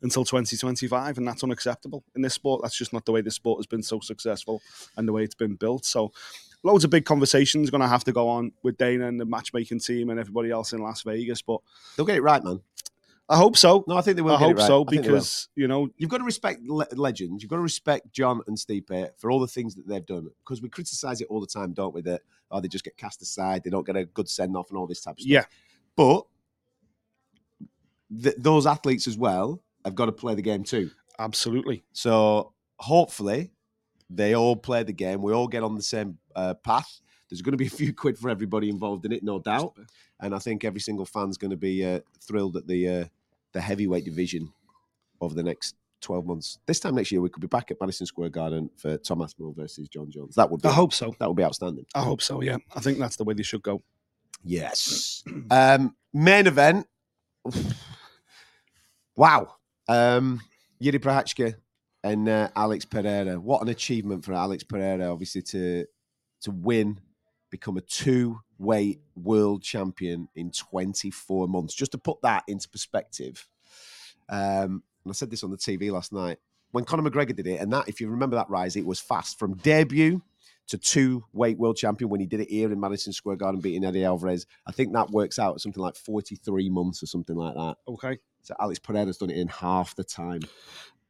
[0.00, 2.62] until 2025, and that's unacceptable in this sport.
[2.62, 4.62] That's just not the way this sport has been so successful
[4.96, 5.84] and the way it's been built.
[5.84, 6.12] So,
[6.62, 9.80] loads of big conversations going to have to go on with Dana and the matchmaking
[9.80, 11.42] team and everybody else in Las Vegas.
[11.42, 11.60] But
[11.96, 12.60] They'll get it right, man.
[13.28, 13.84] I hope so.
[13.88, 14.36] No, I think they will.
[14.36, 14.66] I hope right.
[14.66, 15.16] so I think they will.
[15.16, 17.42] because you know you've got to respect le- legends.
[17.42, 20.28] You've got to respect Jon and Stipe for all the things that they've done.
[20.44, 22.02] Because we criticize it all the time, don't we?
[22.02, 24.78] That oh, they just get cast aside, they don't get a good send off, and
[24.78, 25.30] all this type of stuff.
[25.30, 25.44] Yeah.
[25.96, 26.24] but
[28.22, 30.90] th- those athletes as well have got to play the game too.
[31.18, 31.84] absolutely.
[31.92, 33.52] So hopefully
[34.10, 35.22] they all play the game.
[35.22, 37.00] We all get on the same uh, path.
[37.28, 39.76] There's going to be a few quid for everybody involved in it, no doubt.
[40.20, 43.04] And I think every single fan's going to be uh, thrilled at the uh,
[43.52, 44.52] the heavyweight division
[45.20, 46.58] over the next 12 months.
[46.66, 49.52] This time next year, we could be back at Madison Square Garden for Tom Aspinall
[49.52, 50.34] versus Jon Jones.
[50.34, 51.14] That would be I hope so.
[51.18, 51.86] that would be outstanding.
[51.94, 52.42] I hope so.
[52.42, 53.82] Yeah, I think that's the way they should go.
[54.44, 55.24] Yes.
[55.50, 56.86] Um, main event.
[59.16, 59.54] wow.
[59.88, 60.40] Um,
[60.78, 61.54] Yuri Prochazka
[62.04, 63.40] and uh, Alex Pereira.
[63.40, 65.86] What an achievement for Alex Pereira, obviously, to
[66.42, 67.00] to win,
[67.50, 71.74] become a two weight world champion in 24 months.
[71.74, 73.48] Just to put that into perspective,
[74.28, 76.38] um, and I said this on the TV last night.
[76.72, 79.38] When Conor McGregor did it, and that, if you remember that rise, it was fast
[79.38, 80.20] from debut
[80.68, 83.84] to two weight world champion when he did it here in Madison Square Garden, beating
[83.84, 84.46] Eddie Alvarez.
[84.66, 87.76] I think that works out at something like 43 months or something like that.
[87.88, 88.18] Okay.
[88.42, 90.40] So Alex Pereira's done it in half the time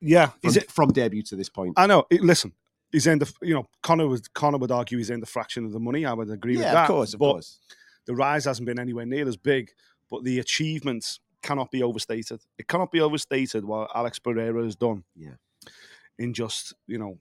[0.01, 0.27] Yeah.
[0.27, 0.70] from, Is it?
[0.70, 1.72] from debut to this point.
[1.79, 2.05] I know.
[2.11, 2.53] It, listen,
[2.92, 3.33] he's in the.
[3.42, 6.05] You know, Conor was Conor would argue he's in the fraction of the money.
[6.05, 6.83] I would agree with yeah, that.
[6.83, 7.59] of course, of course.
[8.07, 9.70] the rise hasn't been anywhere near as big.
[10.11, 12.40] But the achievements cannot be overstated.
[12.59, 15.05] It cannot be overstated what Alex Pereira has done.
[15.16, 15.35] Yeah.
[16.18, 17.18] In just you know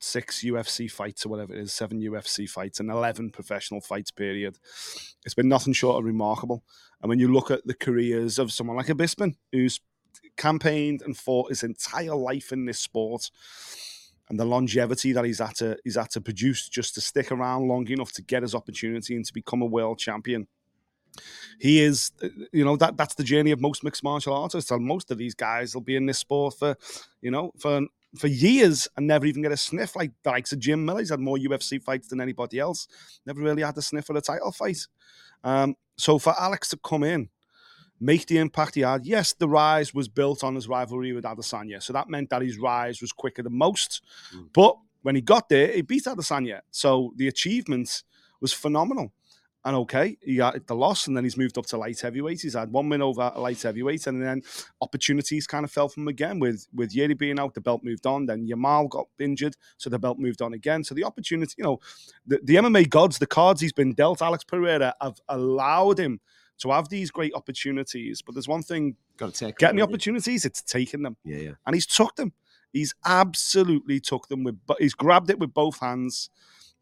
[0.00, 4.58] six UFC fights or whatever it is, seven UFC fights and eleven professional fights period.
[5.24, 6.62] It's been nothing short of remarkable.
[7.00, 9.80] And when you look at the careers of someone like a Bisping, who's
[10.36, 13.30] campaigned and fought his entire life in this sport,
[14.28, 17.68] and the longevity that he's had to he's had to produce just to stick around
[17.68, 20.46] long enough to get his opportunity and to become a world champion.
[21.58, 22.12] He is,
[22.52, 24.70] you know, that that's the journey of most mixed martial artists.
[24.70, 26.76] And most of these guys will be in this sport for,
[27.20, 27.80] you know, for
[28.16, 29.96] for years and never even get a sniff.
[29.96, 32.86] Like the likes of Jim Miller, he's had more UFC fights than anybody else.
[33.26, 34.86] Never really had a sniff at a title fight.
[35.44, 37.28] Um, so for Alex to come in,
[38.00, 41.82] make the impact he had, yes, the rise was built on his rivalry with Adesanya.
[41.82, 44.02] So that meant that his rise was quicker than most.
[44.34, 44.48] Mm.
[44.52, 46.60] But when he got there, he beat Adesanya.
[46.70, 48.02] So the achievement
[48.40, 49.12] was phenomenal.
[49.64, 52.40] And okay, he got the loss, and then he's moved up to light heavyweight.
[52.40, 54.40] He's had one win over light heavyweight, and then
[54.80, 56.38] opportunities kind of fell from him again.
[56.38, 58.26] With with Yeri being out, the belt moved on.
[58.26, 60.84] Then Jamahal got injured, so the belt moved on again.
[60.84, 61.80] So the opportunity, you know,
[62.24, 66.20] the, the MMA gods, the cards he's been dealt, Alex Pereira have allowed him
[66.58, 68.22] to have these great opportunities.
[68.22, 71.16] But there's one thing: Got to take getting the opportunities, it's taking them?
[71.24, 71.50] Yeah, yeah.
[71.66, 72.32] and he's took them.
[72.72, 76.30] He's absolutely took them with, but he's grabbed it with both hands,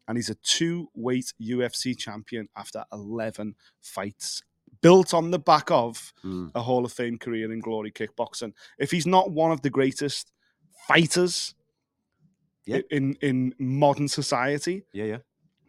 [0.07, 4.43] and he's a two-weight UFC champion after eleven fights,
[4.81, 6.51] built on the back of Mm.
[6.55, 8.53] a Hall of Fame career in glory kickboxing.
[8.77, 10.31] If he's not one of the greatest
[10.87, 11.55] fighters
[12.65, 12.81] Yeah.
[12.91, 15.17] in in modern society, Yeah, yeah.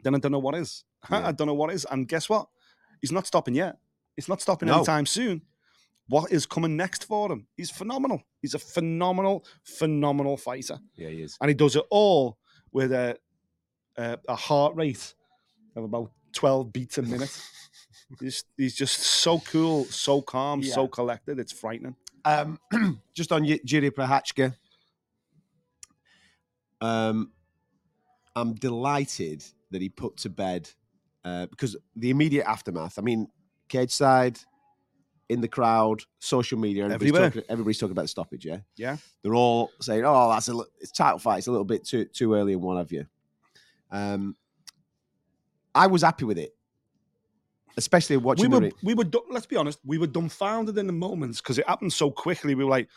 [0.03, 0.85] then I don't know what is.
[1.11, 1.29] Yeah.
[1.29, 1.87] I don't know what is.
[1.91, 2.49] And guess what?
[3.01, 3.77] He's not stopping yet.
[4.19, 4.79] He's not stopping No.
[4.79, 5.43] anytime soon.
[6.09, 7.47] What is coming next for him?
[7.57, 8.21] He's phenomenal.
[8.43, 11.39] He's a phenomenal, phenomenal fighter, Yeah, he is.
[11.41, 12.37] and he does it all
[12.73, 13.17] with a
[13.97, 15.15] a, a heart rate
[15.77, 17.31] of about twelve beats a minute.
[18.21, 21.39] he's, he's just so cool, so calm, so collected.
[21.39, 21.95] It's frightening.
[22.25, 22.59] Um,
[23.15, 24.57] just on Jiri Prochazka,
[26.81, 27.31] um,
[28.35, 30.69] I'm delighted that he put to bed
[31.25, 32.99] uh, because the immediate aftermath.
[32.99, 33.29] I mean,
[33.69, 34.39] cage side,
[35.29, 37.31] in the crowd, social media, everybody's Everywhere.
[37.31, 38.47] talking, everybody's talking about the stoppage.
[38.47, 38.97] Yeah, Yeah.
[39.23, 41.39] they're all saying, "Oh, that's a li- it's title fight.
[41.39, 43.07] It's a little bit too too early and what have you."
[43.91, 44.37] Um,
[45.75, 46.57] I was happy with it,
[47.77, 50.93] especially watching we the were, we were, let's be honest, we were dumbfounded in the
[50.93, 52.55] moments because it happened so quickly.
[52.55, 52.89] We were like,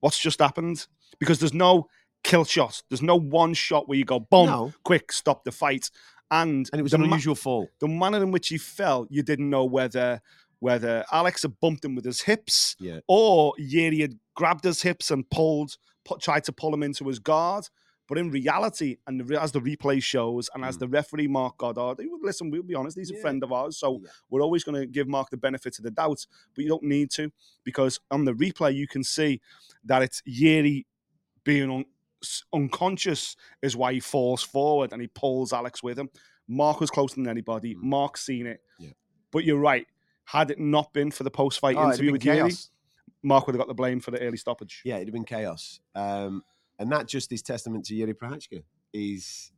[0.00, 0.86] what's just happened?
[1.18, 1.88] Because there's no
[2.22, 2.82] kill shot.
[2.88, 4.72] There's no one shot where you go, boom, No.
[4.84, 5.90] quick, stop the fight.
[6.30, 7.68] And, and it was an ma- unusual fall.
[7.80, 10.20] the manner in which he fell, you didn't know whether
[10.60, 13.00] whether Alex had bumped him with his hips Yeah.
[13.08, 17.18] or Yeri had grabbed his hips and pulled, pu- tried to pull him into his
[17.18, 17.64] guard.
[18.06, 20.80] But in reality, and the, as the replay shows, and as Mm.
[20.80, 22.50] the referee Marc Goddard, he would listen.
[22.50, 23.20] We'll be honest, he's a Yeah.
[23.22, 24.10] friend of ours, so Yeah.
[24.28, 26.26] we're always going to give Marc the benefit of the doubt.
[26.54, 27.32] But you don't need to
[27.64, 29.40] because on the replay you can see
[29.84, 30.86] that it's Yeri
[31.44, 31.84] being s-
[32.52, 36.10] unconscious is why he falls forward and he pulls Alex with him.
[36.48, 37.74] Marc was closer than anybody.
[37.74, 37.82] Mm.
[37.82, 38.60] Marc's seen it.
[38.78, 38.90] Yeah.
[39.30, 39.86] But you're right.
[40.24, 42.70] Had it not been for the post-fight Oh, interview with chaos.
[43.22, 44.80] Marc would have got the blame for the early stoppage.
[44.84, 45.80] Yeah, it'd have been chaos.
[45.94, 46.42] Um,
[46.78, 48.62] and that just is testament to Yuri Prochazka.
[48.92, 49.52] He's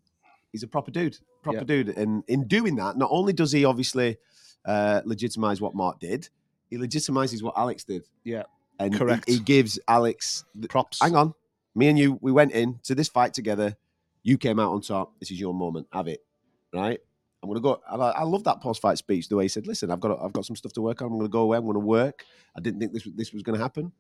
[0.51, 1.65] he's a proper dude, proper Yeah.
[1.65, 1.89] dude.
[1.91, 4.17] And in doing that, not only does he obviously
[4.65, 6.29] uh, legitimize what Marc did,
[6.71, 8.05] he legitimizes what Alex did.
[8.25, 8.43] Yeah,
[8.79, 9.29] and he- correct.
[9.29, 10.45] He, gives Alex.
[10.55, 11.01] The, Props.
[11.01, 11.33] hang on,
[11.75, 13.77] me and you, we went in to this fight together.
[14.23, 15.19] You came out on top.
[15.21, 15.87] This is your moment.
[15.93, 16.25] Have it,
[16.73, 17.01] right?
[17.43, 17.81] I'm gonna go.
[17.91, 19.29] I, I love that post-fight speech.
[19.29, 21.09] The way he said, "Listen, I've got I've got some stuff to work on.
[21.11, 21.57] I'm gonna go away.
[21.57, 22.25] I'm gonna work.
[22.57, 23.91] I didn't think this this was gonna happen.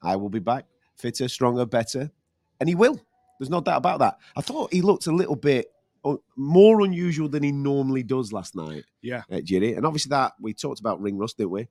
[0.00, 2.10] I will be back, fitter, stronger, better,
[2.60, 3.00] and he will.
[3.40, 4.18] There's no doubt about that.
[4.36, 5.66] I thought he looked a little bit
[6.04, 9.22] uh, more unusual than he normally does last night Yeah.
[9.30, 9.76] at Jiri.
[9.76, 11.66] And obviously that we talked about ring rust, didn't we?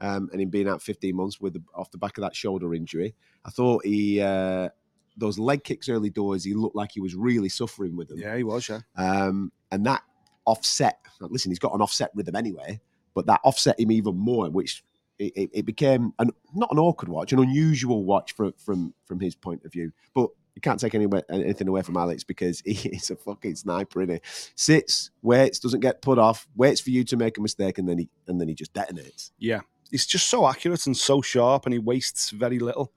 [0.00, 2.72] Um, and him being out 15 months with the, off the back of that shoulder
[2.74, 3.14] injury.
[3.44, 4.70] I thought he uh,
[5.16, 6.44] those leg kicks early doors.
[6.44, 8.18] He looked like he was really suffering with them.
[8.18, 8.80] Yeah, he was, yeah.
[8.96, 10.02] Um, and that
[10.46, 10.98] offset.
[11.20, 12.80] Listen, he's got an offset rhythm anyway,
[13.14, 14.84] but that offset him even more, which
[15.18, 19.20] it, it, it became an, not an awkward watch, an unusual watch from from from
[19.20, 19.92] his point of view.
[20.14, 24.02] But you can't take any, anything away from Alex because he is a fucking sniper,
[24.02, 24.20] is he?
[24.54, 27.98] Sits, waits, doesn't get put off, waits for you to make a mistake, and then
[27.98, 29.30] he and then he just detonates.
[29.38, 29.60] Yeah.
[29.90, 32.92] He's just so accurate and so sharp, and he wastes very little.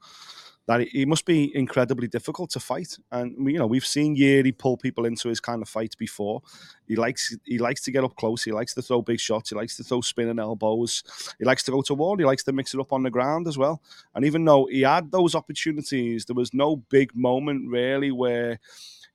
[0.65, 2.97] That he, must be incredibly difficult to fight.
[3.11, 6.41] And you know, we've seen Yeri pull people into his kind of fights before.
[6.87, 8.43] He likes he likes to get up close.
[8.43, 9.49] He likes to throw big shots.
[9.49, 11.03] He likes to throw spinning elbows.
[11.37, 12.17] He likes to go to war.
[12.17, 13.81] He likes to mix it up on the ground as well.
[14.15, 18.59] And even though he had those opportunities, there was no big moment really where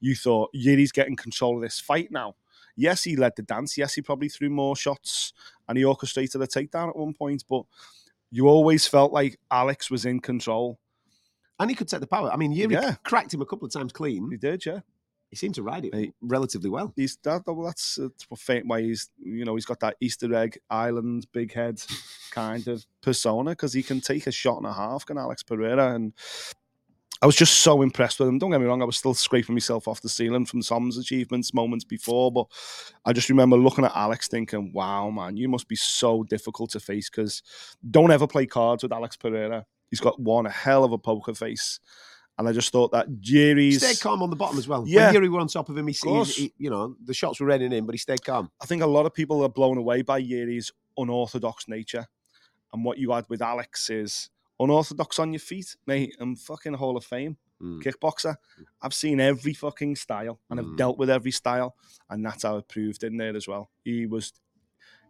[0.01, 2.35] you thought Yeri's getting control of this fight now.
[2.77, 3.77] Yes, he led the dance.
[3.77, 5.33] Yes, he probably threw more shots
[5.69, 7.65] and he orchestrated a takedown at one point, but
[8.31, 10.79] you always felt like Alex was in control.
[11.61, 12.31] And he could take the power.
[12.33, 12.95] I mean, Yuri Yeah.
[13.03, 14.31] cracked him a couple of times clean.
[14.31, 14.81] He did, yeah.
[15.31, 16.13] He seemed to ride it Hey.
[16.23, 16.93] relatively well.
[16.97, 20.59] He's that, well, that's, uh, fa- why he's you know he's got that Easter egg
[20.71, 21.83] island big head
[22.31, 25.95] kind of persona because he can take a shot and a half, can Alex Pereira,
[25.95, 26.15] and
[27.21, 28.39] I was just so impressed with him.
[28.39, 31.53] Don't get me wrong, I was still scraping myself off the ceiling from Tom's achievements
[31.53, 32.47] moments before, but
[33.05, 36.81] I just remember looking at Alex thinking, "Wow, man, you must be so difficult to
[36.81, 37.43] face." Because
[37.91, 39.67] don't ever play cards with Alex Pereira.
[39.91, 41.81] He's got one hell of a poker face,
[42.39, 43.79] And I just thought that Yuri's.
[43.85, 44.85] Stayed calm on the bottom as well.
[44.87, 45.07] Yeah.
[45.07, 47.47] When Yuri were on top of him, he, he, he you know, the shots were
[47.47, 48.51] raining in, but he stayed calm.
[48.63, 52.07] I think a lot of people are blown away by Yuri's unorthodox nature.
[52.73, 56.17] And what you had with Alex is unorthodox on your feet, mate.
[56.21, 57.83] I'm fucking Hall of Fame Mm.
[57.83, 58.37] kickboxer.
[58.81, 60.77] I've seen every fucking style and I've Mm.
[60.77, 61.75] dealt with every style,
[62.09, 63.71] and that's how it proved in there as well.
[63.85, 64.33] He was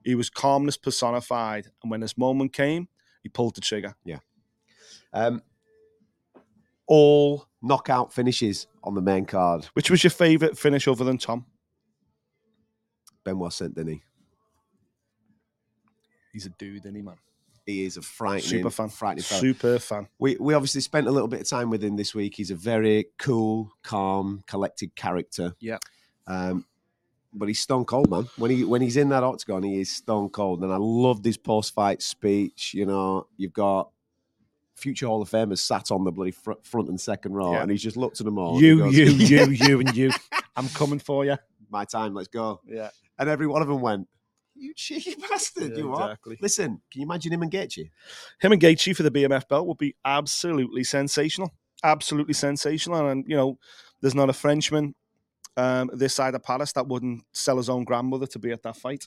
[0.03, 2.89] he was calmness personified, and when this moment came,
[3.23, 3.97] he pulled the trigger.
[5.13, 5.43] Um,
[6.87, 9.67] all knockout finishes on the main card.
[9.75, 11.45] Which was your favourite finish other than Tom?
[13.25, 13.99] Benoit Saint Denis.
[16.33, 17.17] He's a dude, isn't man?
[17.67, 18.89] He is a frightening, Super fan.
[18.89, 19.41] frightening fella.
[19.41, 20.09] Super fan.
[20.19, 22.35] We we obviously spent a little bit of time with him this week.
[22.35, 25.55] He's a very cool, calm, collected character.
[25.61, 25.77] Yeah.
[26.27, 26.65] Um,
[27.35, 28.27] but he's stone cold, man.
[28.39, 30.63] When he when he's in that octagon, he is stone cold.
[30.63, 32.73] And I loved his post fight speech.
[32.73, 33.91] You know, you've got
[34.79, 37.63] future Hall of Famers sat on the bloody fr- front and second row, Yeah.
[37.63, 38.61] and he's just looked at them all.
[38.63, 40.11] You, goes, you, you, you, and you.
[40.57, 41.37] I'm coming for you.
[41.71, 42.61] My time, let's go.
[42.67, 42.91] Yeah.
[43.19, 44.09] And every one of them went,
[44.55, 46.39] "You cheeky bastard, you what?" exactly.
[46.41, 47.91] Listen, can you imagine him and Gaethje?
[48.41, 53.09] him and Gaethje for the BMF belt would be absolutely sensational, absolutely sensational.
[53.09, 53.59] And you know,
[54.01, 54.95] there's not a Frenchman
[55.59, 58.77] um, this side of Paris that wouldn't sell his own grandmother to be at that
[58.77, 59.07] fight,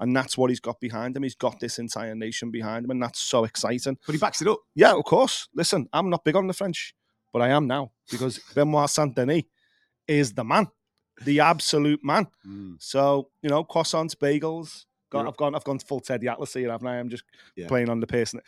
[0.00, 1.22] and that's what he's got behind him.
[1.22, 3.98] He's got this entire nation behind him, and that's so exciting.
[4.06, 4.60] But he backs it up.
[4.74, 5.48] Yeah, of course.
[5.54, 6.94] Listen, I'm not big on the French,
[7.32, 9.42] but I am now because Benoit Saint Denis
[10.08, 10.66] is the man,
[11.22, 12.26] the absolute man.
[12.78, 14.86] So you know, croissants, bagels.
[15.10, 15.54] Got, I've gone.
[15.56, 16.98] I've gone full Teddy Atlas here, haven't I?
[17.00, 17.24] I'm just
[17.56, 17.66] Yeah.
[17.66, 18.40] playing on the person.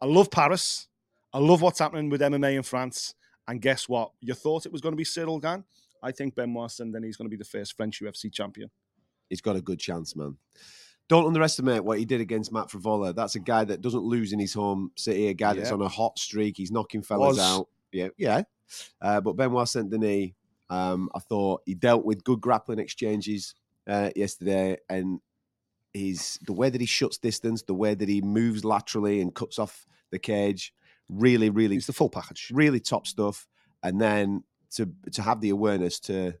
[0.00, 0.88] I love Paris.
[1.34, 3.14] I love what's happening with MMA in France.
[3.46, 4.12] And guess what?
[4.20, 5.64] You thought it was going to be Ciryl Gane.
[6.06, 8.70] I think Benoit Saint then he's going to be the first French UFC champion.
[9.28, 10.36] he's got a good chance, man.
[11.08, 13.14] Don't underestimate what he did against Matt Frevola.
[13.14, 15.88] That's a guy that doesn't lose in his home city, a guy that's on a
[15.88, 16.56] hot streak.
[16.56, 17.38] He's knocking fellas Was.
[17.38, 17.68] out.
[17.92, 18.42] Yeah, yeah.
[19.00, 20.30] Uh, but Benoit Saint Denis,
[20.70, 23.54] um, I thought he dealt with good grappling exchanges
[23.88, 25.20] uh, yesterday, and
[25.92, 29.58] he's the way that he shuts distance, the way that he moves laterally and cuts
[29.58, 30.72] off the cage,
[31.08, 32.50] really, really it's the full package.
[32.52, 33.46] really top stuff.
[33.82, 36.34] And then to to have the awareness to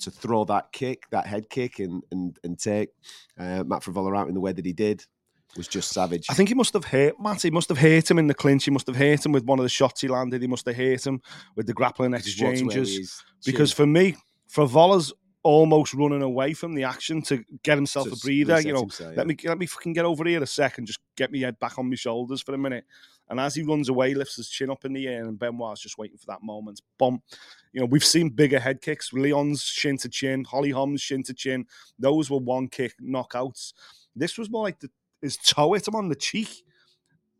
[0.00, 2.90] to throw that kick, that head kick, and and and take
[3.38, 5.04] uh, Matt Frevola out in the way that he did
[5.56, 6.26] was just savage.
[6.30, 7.42] I think he must have hurt Matt.
[7.42, 8.64] He must have hurt him in the clinch.
[8.64, 10.40] He must have hurt him with one of the shots he landed.
[10.40, 11.20] He must have hurt him
[11.56, 13.22] with the grappling Just walked away with exchanges.
[13.44, 14.16] Because for me,
[14.50, 18.60] Frevola's almost running away from the action to get himself a breather.
[18.60, 21.32] You know, himself, let me let me fucking get over here a second, just get
[21.32, 22.84] my head back on my shoulders for a minute.
[23.32, 25.96] And as he runs away, lifts his chin up in the air, and Benoit's just
[25.96, 26.82] waiting for that moment.
[26.98, 27.22] Bump.
[27.72, 29.10] You know, we've seen bigger head kicks.
[29.14, 31.64] Leon's shin to chin, Holly Holm's shin to chin.
[31.98, 33.72] Those were one kick knockouts.
[34.14, 34.90] This was more like the,
[35.22, 36.62] his toe hit him on the cheek.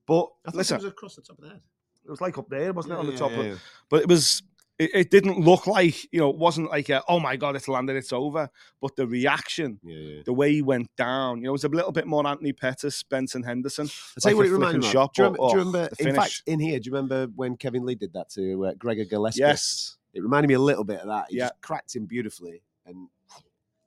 [0.07, 1.61] But listen, it was across the top of the head.
[2.07, 3.31] it was like up there, wasn't it, on the Yeah, top?
[3.33, 4.43] yeah, of, but it was
[4.85, 7.69] it, it didn't look like you know it wasn't like a, oh my god it's
[7.69, 8.49] landed it's over
[8.81, 10.23] but the reaction Yeah, yeah.
[10.25, 13.03] the way he went down you know it was a little bit more Anthony Pettis
[13.03, 15.13] Benson Henderson I'll tell you what it reminded me of.
[15.13, 17.27] do you remember, do you oh, remember the in fact, in here, do you remember
[17.37, 19.41] when Kevin Lee did that to uh, Gregor Gillespie?
[19.41, 21.27] yes It reminded me a little bit of that.
[21.31, 21.45] He Yeah.
[21.49, 23.09] just cracked him beautifully and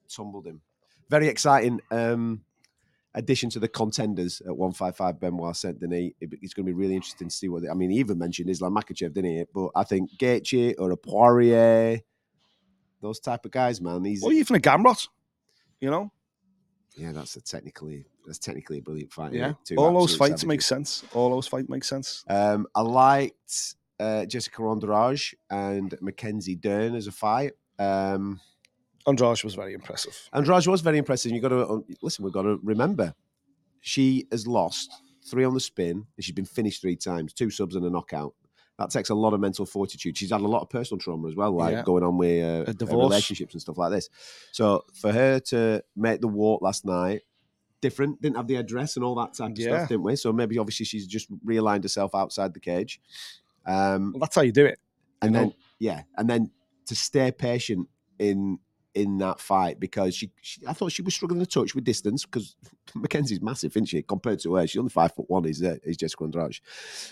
[0.09, 0.61] tumbled him.
[1.09, 2.44] Very exciting um,
[3.15, 6.11] addition to the contenders at 155 Benoit Saint Denis.
[6.21, 8.49] It's going to be really interesting to see what they, I mean, he even mentioned
[8.49, 9.43] Islam Makhachev, didn't he?
[9.53, 12.01] But I think Gaethje or a Poirier,
[13.01, 14.03] those type of guys, man.
[14.03, 15.07] These, or even a Gamrot
[15.81, 16.11] you know
[16.97, 19.33] yeah, that's a technically that's technically a brilliant fight.
[19.33, 23.75] yeah Two all those fights make sense all those fights make sense Um, I liked
[23.99, 27.53] uh, Jessica Andrade and Mackenzie Dern as a fight.
[27.77, 28.39] Um,
[29.07, 31.31] Andrade was very impressive Andrade was very impressive.
[31.31, 32.23] You got to listen.
[32.23, 33.13] We've got to remember,
[33.81, 34.91] she has lost
[35.29, 38.33] three on the spin, and she's been finished three times, two subs and a knockout.
[38.77, 40.17] That takes a lot of mental fortitude.
[40.17, 41.83] She's had a lot of personal trauma as well, like Yeah.
[41.83, 44.09] going on with uh, relationships and stuff like this.
[44.51, 47.21] So for her to make the walk last night,
[47.81, 49.77] different, didn't have the address and all that type of Yeah.
[49.77, 50.15] stuff, didn't we?
[50.17, 52.99] So maybe obviously she's just realigned herself outside the cage.
[53.65, 54.79] Um, well, that's how you do it
[55.21, 55.55] and then know?
[55.79, 56.51] yeah, and then
[56.87, 57.87] to stay patient
[58.19, 58.59] in
[58.95, 62.25] in that fight because she, she I thought she was struggling to touch with distance
[62.25, 62.55] because
[62.95, 64.01] Mackenzie's massive, isn't she?
[64.01, 65.45] Compared to her, she's only five foot one.
[65.45, 66.59] Is uh, is Jessica Andrade?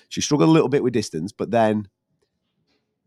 [0.09, 1.89] She struggled a little bit with distance, but then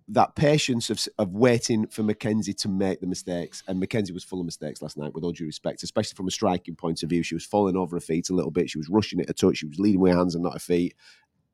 [0.09, 4.41] that patience of of waiting for Mackenzie to make the mistakes, and Mackenzie was full
[4.41, 5.14] of mistakes last night.
[5.14, 7.97] With all due respect, especially from a striking point of view, she was falling over
[7.97, 8.70] her feet a little bit.
[8.70, 9.59] She was rushing it a touch.
[9.59, 10.95] She was leading with her hands and not her feet.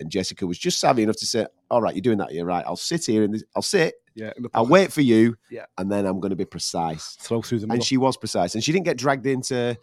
[0.02, 2.32] And Jessica was just savvy enough to say, "All right, you're doing that.
[2.32, 2.64] You're right.
[2.66, 3.94] I'll sit here and I'll sit.
[4.14, 5.36] yeah I'll wait for you.
[5.50, 5.64] Yeah.
[5.78, 8.62] and then I'm going to be precise." throw through the And she was precise, and
[8.62, 9.76] she didn't get dragged into,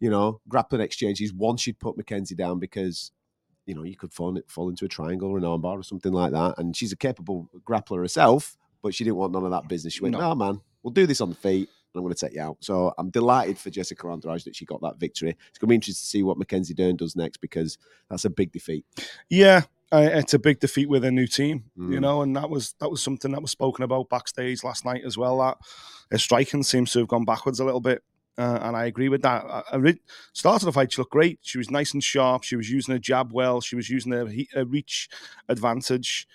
[0.00, 3.10] you know, grappling exchanges once she'd put Mackenzie down because,
[3.66, 6.32] you know, you could fall, fall into a triangle or an armbar or something like
[6.32, 6.54] that.
[6.58, 9.94] And she's a capable grappler herself, but she didn't want none of that business.
[9.94, 10.20] She went, No.
[10.20, 11.68] no, man, we'll do this on the feet.
[11.94, 12.56] And I'm going to take you out.
[12.60, 15.30] So I'm delighted for Jessica Andrade that she got that victory.
[15.48, 17.78] It's going to be interesting to see what Mackenzie Dern does next because
[18.10, 18.84] that's a big defeat.
[19.30, 22.00] Yeah, uh, it's a big defeat with a new team, you Mm.
[22.00, 25.16] know, and that was that was something that was spoken about backstage last night as
[25.16, 25.38] well.
[25.38, 25.56] That
[26.10, 28.02] her striking seems to have gone backwards a little bit,
[28.36, 29.44] uh, and I agree with that.
[29.46, 30.00] I, I re-
[30.34, 31.38] started the fight, she looked great.
[31.40, 32.42] She was nice and sharp.
[32.44, 33.62] She was using her jab well.
[33.62, 35.08] She was using her, he- her reach
[35.48, 36.28] advantage,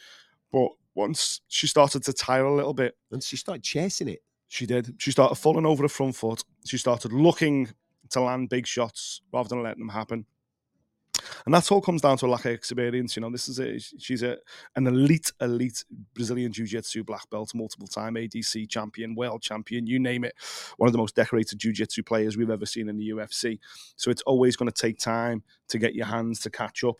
[0.51, 4.21] but once she started to tire a little bit, And she started chasing it.
[4.53, 4.93] She did.
[4.99, 6.43] She started falling over the front foot.
[6.63, 7.69] She started looking
[8.11, 10.27] to land big shots rather than letting them happen.
[11.47, 13.15] And that all comes down to a lack of experience.
[13.15, 14.37] You know, this is a she's a
[14.75, 15.83] an elite, elite
[16.13, 20.35] Brazilian jiu-jitsu black belt, multiple time ADCC champion, world champion, you name it.
[20.77, 23.57] One of the most decorated jiu-jitsu players we've ever seen in the UFC.
[23.95, 26.97] So it's always going to take time to get your hands to catch up.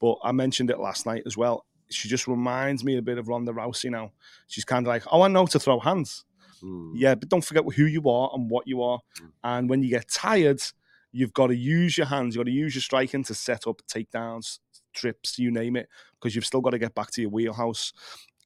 [0.00, 1.66] But I mentioned it last night as well.
[1.90, 4.12] She just reminds me a bit of Ronda Rousey now.
[4.46, 6.24] She's kind of like, oh, I know to throw hands.
[6.62, 6.92] Mm.
[6.94, 8.98] Yeah, but don't forget who you are and what you are.
[9.20, 9.30] Mm.
[9.42, 10.62] And when you get tired,
[11.12, 12.34] you've got to use your hands.
[12.34, 14.58] You've got to use your striking to set up takedowns,
[14.92, 17.92] trips, you name it, because you've still got to get back to your wheelhouse.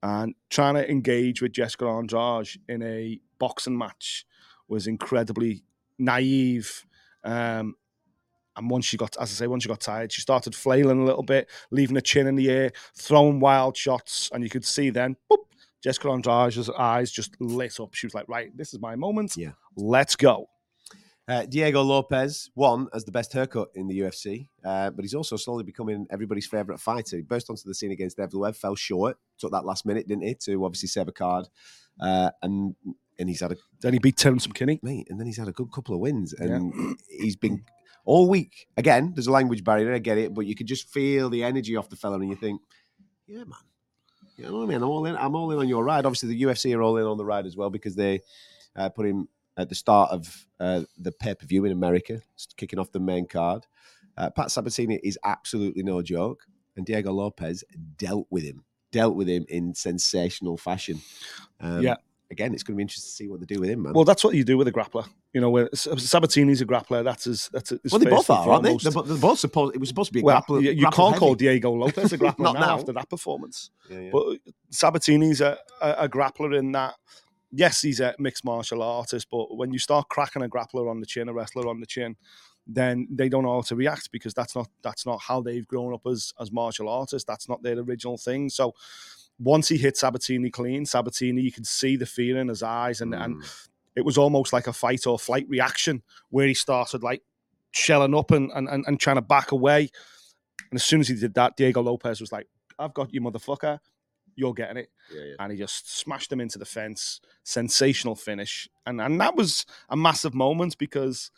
[0.03, 4.27] And trying to engage with Jessica Andrade in a boxing match
[4.69, 5.65] was incredibly
[5.99, 6.87] naive.
[7.25, 7.75] Um,
[8.57, 11.05] and once she got, as I say, once she got tired, she started flailing a
[11.05, 14.91] little bit, leaving her chin in the air, throwing wild shots, and you could see
[14.91, 15.39] then, boop,
[15.83, 17.95] Jessica Andrade's eyes just lit up.
[17.95, 19.37] She was like, "Right, this is my moment.
[19.37, 19.53] Yeah.
[19.77, 20.49] let's go."
[21.29, 25.37] Uh, Diego Lopes won as the best haircut in the UFC, uh, but he's also
[25.37, 27.17] slowly becoming everybody's favourite fighter.
[27.17, 30.35] He burst onto the scene against Evloev, fell short, took that last minute, didn't he,
[30.47, 31.47] to obviously save a card,
[32.01, 32.75] uh, and
[33.19, 34.83] and he's had a Then he beat Terrance McKinney.
[34.83, 37.63] mate, and then he's had a good couple of wins, and he's been
[38.07, 38.67] all week.
[38.79, 41.77] Again, there's a language barrier, I get it, but you could just feel the energy
[41.77, 42.63] off the fella, and you think,
[43.27, 43.59] yeah, man,
[44.39, 44.83] you know what I mean?
[44.83, 45.17] I'm all in.
[45.17, 46.07] I'm all in on your ride.
[46.07, 48.21] Obviously, the UFC are all in on the ride as well because they
[48.77, 52.23] uh, put him at the start of uh, the pay per view in America,
[52.57, 53.67] kicking off the main card.
[54.17, 57.65] Uh, Pat Sabatini is absolutely no joke, and Diego Lopes
[57.97, 61.01] dealt with him, dealt with him in sensational fashion.
[61.61, 61.97] Um, Yeah.
[62.31, 63.95] Again, it's going to be interesting to see what they do with him, man.
[63.95, 65.09] Well, that's what you do with a grappler.
[65.33, 67.03] You know, where S- Sabatini's a grappler.
[67.03, 67.49] That's his.
[67.53, 68.69] That's his Well, they both are, aren't they?
[68.77, 68.85] foremost.
[68.95, 69.75] They're, they're both supposed.
[69.75, 70.63] It was supposed to be a well, grappler.
[70.63, 71.35] you, you grapple can't call.
[71.35, 72.79] Diego Lopes a grappler Not now, now.
[72.79, 73.71] after that performance.
[73.89, 74.11] Yeah, yeah.
[74.13, 74.39] But
[74.71, 76.95] Sabatini's a, a, a grappler in that.
[77.51, 81.07] Yes, he's a mixed martial artist, but when you start cracking a grappler on the
[81.07, 82.15] chin, a wrestler on the chin,
[82.67, 85.95] then they don't know how to react because that's not that's not how they've grown
[85.95, 87.25] up as as martial artists.
[87.27, 88.51] That's not their original thing.
[88.51, 88.75] So
[89.39, 93.15] once he hit Sabatini clean, Sabatini, you could see the fear in his eyes, and
[93.15, 93.69] and Mm.
[93.97, 97.23] it was almost like a fight or flight reaction where he started like
[97.71, 99.91] shelling up and, and, and, and trying to back away.
[100.71, 102.47] And as soon as he did that, Diego Lopes was like,
[102.79, 103.79] I've got you, motherfucker.
[104.37, 104.91] You're getting it.
[105.13, 105.35] yeah, yeah.
[105.41, 107.21] And he just smashed him into the fence.
[107.45, 108.69] Sensational finish.
[108.87, 111.31] And and that was a massive moment because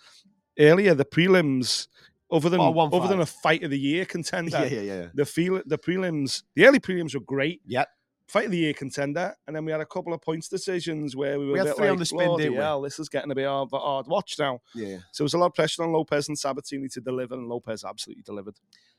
[0.59, 1.89] earlier the prelims,
[2.33, 5.07] other than Oh, other than a fight of the year contender, yeah, yeah, yeah.
[5.15, 7.61] the feel the prelims, the early prelims were great.
[7.67, 7.89] Yep.
[8.29, 11.41] Fight of the year contender, and then we had a couple of points decisions where
[11.41, 13.09] we were We had bit three on the spin, "Bloody didn't we?" hell, this is
[13.09, 14.61] getting a bit hard, hard watch now.
[14.73, 14.99] yeah.
[15.11, 17.85] So there was a lot of pressure on Lopes and Sabatini to deliver, and Lopes
[17.85, 18.55] absolutely delivered.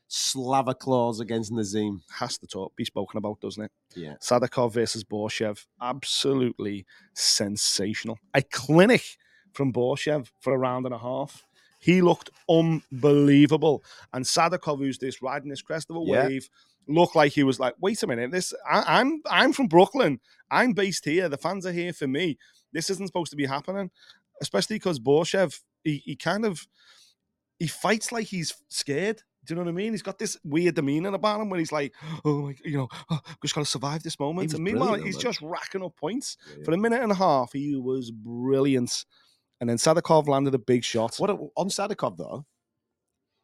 [0.08, 2.02] Slava claws against Nazim.
[2.10, 3.70] Has to talk, be spoken about, doesn't it?
[3.96, 4.16] Yeah.
[4.20, 8.18] Sadykhov versus Borshchev, absolutely sensational.
[8.34, 9.16] A clinic
[9.54, 11.46] from Borshchev for a round and a half.
[11.82, 13.82] He looked unbelievable.
[14.12, 16.28] And Sadykhov, who's this riding this crest of a Yeah.
[16.28, 16.48] wave,
[16.86, 20.20] looked like he was like, wait a minute, this I, I'm I'm from Brooklyn.
[20.48, 21.28] I'm based here.
[21.28, 22.38] The fans are here for me.
[22.72, 23.90] This isn't supposed to be happening.
[24.40, 26.66] Especially because Borshchev, he, he kind of
[27.58, 29.22] he fights like he's scared.
[29.44, 29.92] Do you know what I mean?
[29.92, 31.92] He's got this weird demeanor about him when he's like,
[32.24, 34.52] oh, my, you know, oh, just got to survive this moment.
[34.54, 36.36] And meanwhile, he's just racking up points.
[36.58, 39.04] Yeah, For a minute and a half, he was brilliant.
[39.62, 41.14] And then Sadykhov landed a big shot.
[41.18, 42.44] What a, on Sadykhov though?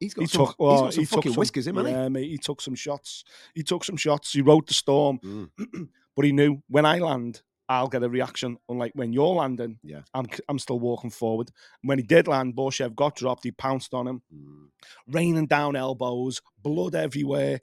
[0.00, 1.94] He's got he some, took, well, he's got some he fucking some- whiskers, him, hasn't
[1.94, 3.22] yeah, mate, he took some shots.
[3.54, 4.32] He took some shots.
[4.32, 5.48] He rode the storm, Mm.
[6.16, 8.56] but he knew when I land, I'll get a reaction.
[8.68, 10.00] Unlike when you're landing, Yeah.
[10.12, 11.52] I'm I'm still walking forward.
[11.82, 13.44] When he did land, Borshchev got dropped.
[13.44, 14.22] He pounced on him.
[14.34, 14.68] Mm.
[15.06, 17.60] raining down elbows, blood everywhere.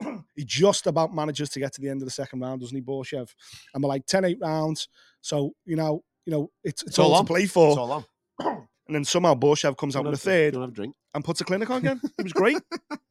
[0.36, 2.82] he just about manages to get to the end of the second round, doesn't he,
[2.82, 3.30] Borshchev?
[3.72, 4.88] And we're like 10-8 rounds.
[5.22, 7.78] So, you know, you know, it's, it's, It's all all, to play It's for.
[7.78, 8.04] all on.
[8.86, 10.94] And then somehow Borshchev comes out in wanna- the third do you have a drink?
[11.14, 12.00] and puts a clinic on again.
[12.18, 12.58] It was great.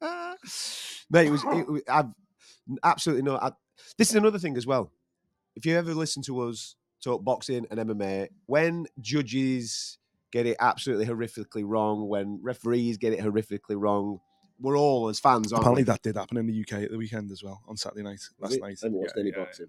[1.10, 1.42] Mate, it was.
[1.46, 2.06] It, I've
[2.84, 3.36] absolutely no.
[3.36, 3.50] I,
[3.98, 4.92] this is another thing as well.
[5.56, 9.98] If you ever listen to us talk boxing and MMA, when judges
[10.30, 14.20] get it absolutely horrifically wrong, when referees get it horrifically wrong,
[14.60, 15.86] we're all as fans, aren't Apparently, we?
[15.86, 18.54] that did happen in the UK at the weekend as well on Saturday night, last
[18.54, 18.60] it?
[18.62, 18.78] night.
[18.82, 19.66] I haven't watched Yeah, any yeah, boxing.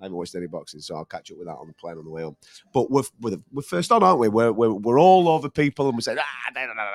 [0.00, 2.04] I haven't watched any boxing, so I'll catch up with that on the plane on
[2.04, 2.36] the way home.
[2.72, 4.28] But we're we're, we're first on, aren't we?
[4.28, 6.90] We're, we're we're all over people, and we say ah, da, da, da, da.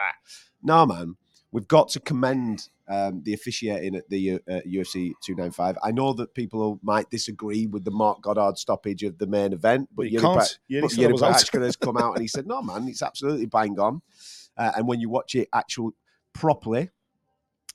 [0.62, 1.18] no, man.
[1.52, 5.78] We've got to commend um, the officiating at the uh, UFC 295.
[5.84, 9.88] I know that people might disagree with the Marc Goddard stoppage of the main event,
[9.96, 10.38] but Yuri can't.
[10.40, 11.36] Pra- Yuri but said it Yuri was out.
[11.36, 14.02] Prochazka has come out and he said, "No, man, it's absolutely bang on."
[14.58, 15.92] Uh, and when you watch it actual
[16.34, 16.90] properly,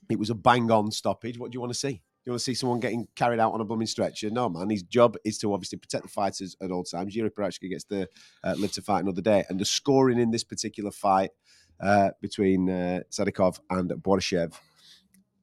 [0.09, 1.37] it was a bang on stoppage.
[1.37, 2.01] What do you want to see?
[2.25, 4.29] You want to see someone getting carried out on a blooming stretcher?
[4.29, 4.69] No, man.
[4.69, 7.15] His job is to obviously protect the fighters at all times.
[7.15, 8.07] Yuri Prochazka gets to
[8.43, 11.31] uh, live to fight another day, and the scoring in this particular fight
[11.79, 14.53] uh, between uh, Sadykhov and Borshchev.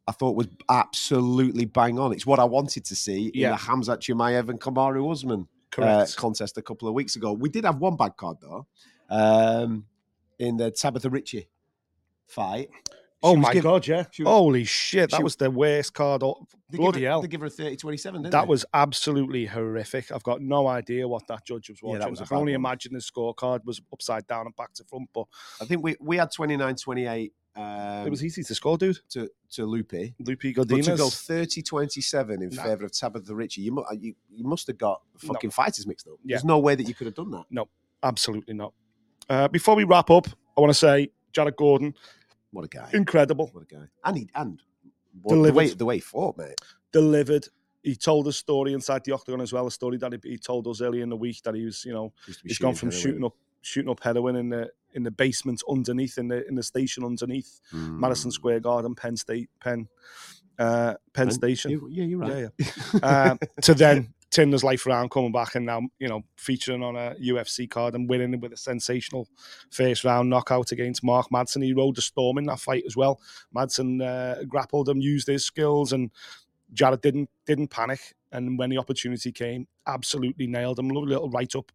[0.06, 2.12] I thought was absolutely bang on.
[2.12, 3.50] It's what I wanted to see in Yeah.
[3.50, 6.16] the Hamzat Chimaev and Kamaru Usman uh, Correct.
[6.16, 7.32] contest a couple of weeks ago.
[7.32, 8.66] We did have one bad card though,
[9.10, 9.86] um,
[10.38, 11.48] in the Tabatha Ricci
[12.28, 12.68] fight.
[13.22, 14.04] Oh my god, yeah.
[14.18, 16.22] was- Holy shit, that she- was the worst card.
[16.70, 17.22] They Bloody give her, hell.
[17.22, 18.46] They give her a 30-27, didn't That they?
[18.48, 20.12] was absolutely horrific.
[20.12, 22.10] I've got no idea what that judge was Yeah, watching.
[22.10, 22.60] was a I can only one.
[22.60, 25.26] imagine the scorecard was upside down and back to front, but
[25.60, 28.98] I think we, we had 29-28 um, it was easy to score, dude.
[29.08, 30.14] to, to Loopy.
[30.18, 31.62] Loopy But to go Godinez.
[31.64, 32.62] 30-27 in Nah.
[32.62, 35.28] favour of Tabatha Ricci, you, mu- uh, you, you must have got No.
[35.32, 36.14] fucking fighters mixed up.
[36.22, 36.34] Yeah.
[36.36, 37.44] There's no way that you could have done that.
[37.50, 37.68] No,
[38.02, 38.74] absolutely not.
[39.30, 41.94] Uh, before we wrap up, I want to say Jared Gordon,
[42.56, 42.88] What a guy.
[42.94, 43.86] incredible, What a guy.
[44.04, 44.60] And he, and
[45.22, 46.58] what, the, way, the way he fought, mate.
[46.92, 47.46] delivered.
[47.82, 49.66] He told a story inside the octagon as well.
[49.66, 51.92] A story that he, he told us earlier in the week that he was, you
[51.92, 53.02] know, Used to be he's gone from heroin.
[53.02, 56.62] shooting up shooting up heroin in the in the basement underneath in the in the
[56.62, 58.34] station underneath Madison Mm.
[58.34, 59.88] Square Garden, Penn State, Penn,
[60.58, 61.30] uh, Penn Penn?
[61.30, 61.70] Station.
[61.72, 62.48] You- yeah, you're right.
[62.58, 62.66] Yeah,
[63.02, 63.30] yeah.
[63.32, 67.14] um, to then his life around, coming back and now you know featuring on a
[67.14, 69.28] UFC card and winning with a sensational
[69.70, 71.64] first round knockout against Mark Madsen.
[71.64, 73.20] He rode the storm in that fight as well.
[73.54, 76.10] Madsen uh, grappled him, used his skills, and
[76.72, 78.14] Jared didn't didn't panic.
[78.32, 80.88] And when the opportunity came, absolutely nailed him.
[80.88, 81.72] Little right up.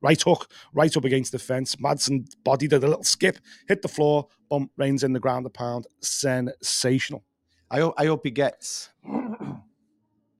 [0.00, 1.76] Right hook, right up against the fence.
[1.76, 3.36] Madsen body did a little skip,
[3.68, 5.86] hit the floor, bump, reins in the ground a pound.
[6.00, 7.22] Sensational.
[7.70, 8.88] I hope, I hope he gets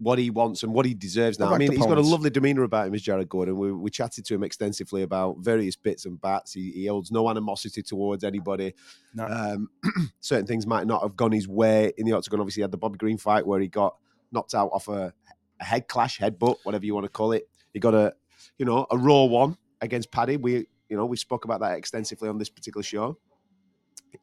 [0.05, 1.53] what he wants and what he deserves now.
[1.53, 3.57] I mean, he's got a lovely demeanour about him, as Jared Gordon.
[3.57, 6.53] We, we chatted to him extensively about various bits and bats.
[6.53, 8.75] He, he holds no animosity towards anybody.
[9.15, 9.25] No.
[9.25, 9.71] Um,
[10.21, 12.41] certain things might not have gone his way in the octagon.
[12.41, 13.97] Obviously, he had the Bobby Green fight where he got
[14.31, 15.15] knocked out off a,
[15.59, 17.49] a head clash, headbutt, whatever you want to call it.
[17.73, 18.13] He got a,
[18.59, 20.37] you know, a raw one against Paddy.
[20.37, 23.17] We, you know, we spoke about that extensively on this particular show.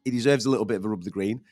[0.04, 1.42] He deserves a little bit of a rub of the green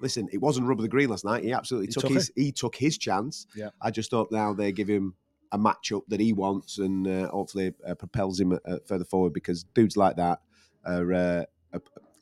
[0.00, 1.44] listen, it wasn't rubber the green last night.
[1.44, 3.46] He absolutely He took, took his he took his chance.
[3.54, 3.70] Yeah.
[3.80, 5.14] I just hope now they give him
[5.52, 9.64] a matchup that he wants and uh, hopefully uh, propels him uh, further forward because
[9.74, 10.40] dudes like that
[10.84, 11.44] are, uh,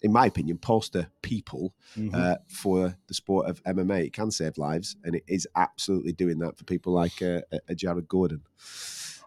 [0.02, 2.14] in my opinion, poster people Mhm.
[2.14, 4.06] uh, for the sport of MMA.
[4.06, 7.40] It can save lives, and it is absolutely doing that for people like uh,
[7.74, 8.42] Jared Gordon.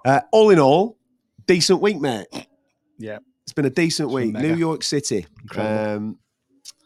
[0.05, 0.97] Uh, all in all,
[1.45, 2.27] decent week, mate.
[2.97, 3.17] Yeah.
[3.43, 4.33] It's been a decent It's week.
[4.33, 5.95] New York City, Incredible.
[6.07, 6.19] um,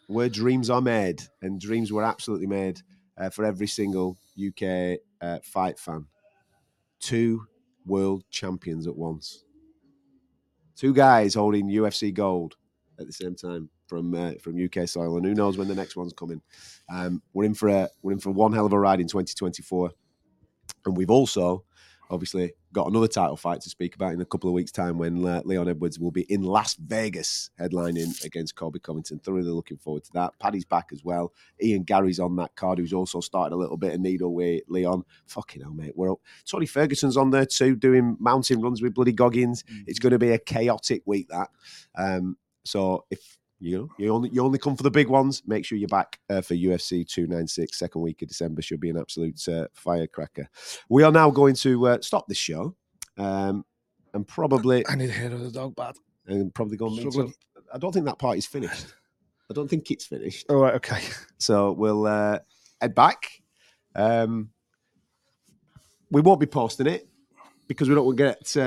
[0.07, 2.81] where dreams are made, and dreams were absolutely made
[3.17, 6.05] uh, for every single UK uh, fight fan.
[6.99, 7.45] Two
[7.85, 9.43] world champions at once.
[10.75, 12.55] Two guys holding UFC gold
[12.99, 15.95] at the same time from uh, from UK soil, and who knows when the next
[15.95, 16.41] one's coming.
[16.91, 19.91] Um, we're in for a we're in for one hell of a ride in 2024,
[20.85, 21.63] and we've also
[22.13, 25.25] obviously got another title fight to speak about in a couple of weeks' time when
[25.25, 29.19] uh, Leon Edwards will be in Las Vegas headlining against Colby Covington.
[29.19, 30.37] Thoroughly looking forward to that.
[30.39, 31.33] Paddy's back as well.
[31.61, 35.03] Ian Garry's on that card, who's also started a little bit of needle with Leon.
[35.25, 35.93] Fucking hell, mate.
[35.95, 36.19] We're up.
[36.45, 39.63] Tony Ferguson's on there too, doing mountain runs with bloody Goggins.
[39.87, 41.49] It's going to be a chaotic week that.
[41.95, 45.65] Um, so if you know you only you only come for the big ones, make
[45.65, 48.61] sure you're back uh, for UFC 296 second week of December.
[48.61, 50.49] Should be an absolute uh, firecracker.
[50.89, 52.75] We are now going to uh, stop this show.
[53.17, 53.63] Um,
[54.13, 55.95] and probably I need to hear of the dog bad.
[56.27, 57.33] and probably go and meet Struggling.
[57.73, 58.93] I don't think that part is finished.
[59.49, 60.45] I don't think it's finished.
[60.49, 61.01] All right, okay.
[61.37, 62.39] So we'll uh,
[62.81, 63.41] head back.
[63.95, 64.49] Um,
[66.11, 67.07] we won't be posting it
[67.67, 68.57] because we don't want to get.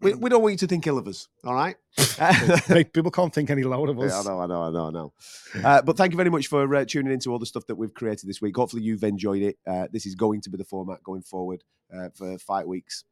[0.00, 1.28] We, we don't want you to think ill of us.
[1.44, 1.76] All right.
[2.92, 5.12] People can't think any lower of Yeah, I know, I know, I know, I know.
[5.64, 7.94] Uh, but thank you very much for uh, tuning into all the stuff that we've
[7.94, 8.56] created this week.
[8.56, 9.58] Hopefully, you've enjoyed it.
[9.66, 11.64] Uh, this is going to be the format going forward
[11.94, 13.04] uh, for five weeks.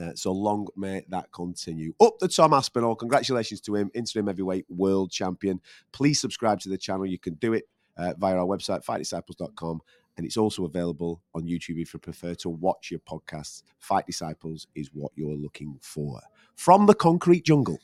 [0.00, 1.94] Uh, so long may that continue.
[2.00, 2.96] Up to Tom Aspinall.
[2.96, 5.60] Congratulations to him, interim heavyweight world champion.
[5.92, 7.06] Please subscribe to the channel.
[7.06, 9.80] You can do it uh, via our website, fightdisciples.com.
[10.16, 13.62] And it's also available on YouTube if you prefer to watch your podcasts.
[13.78, 16.20] Fight Disciples is what you're looking for.
[16.54, 17.78] From the concrete jungle.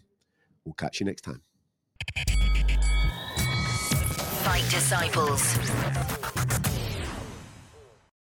[0.64, 1.42] We'll catch you next time.
[4.44, 6.29] Fight Disciples.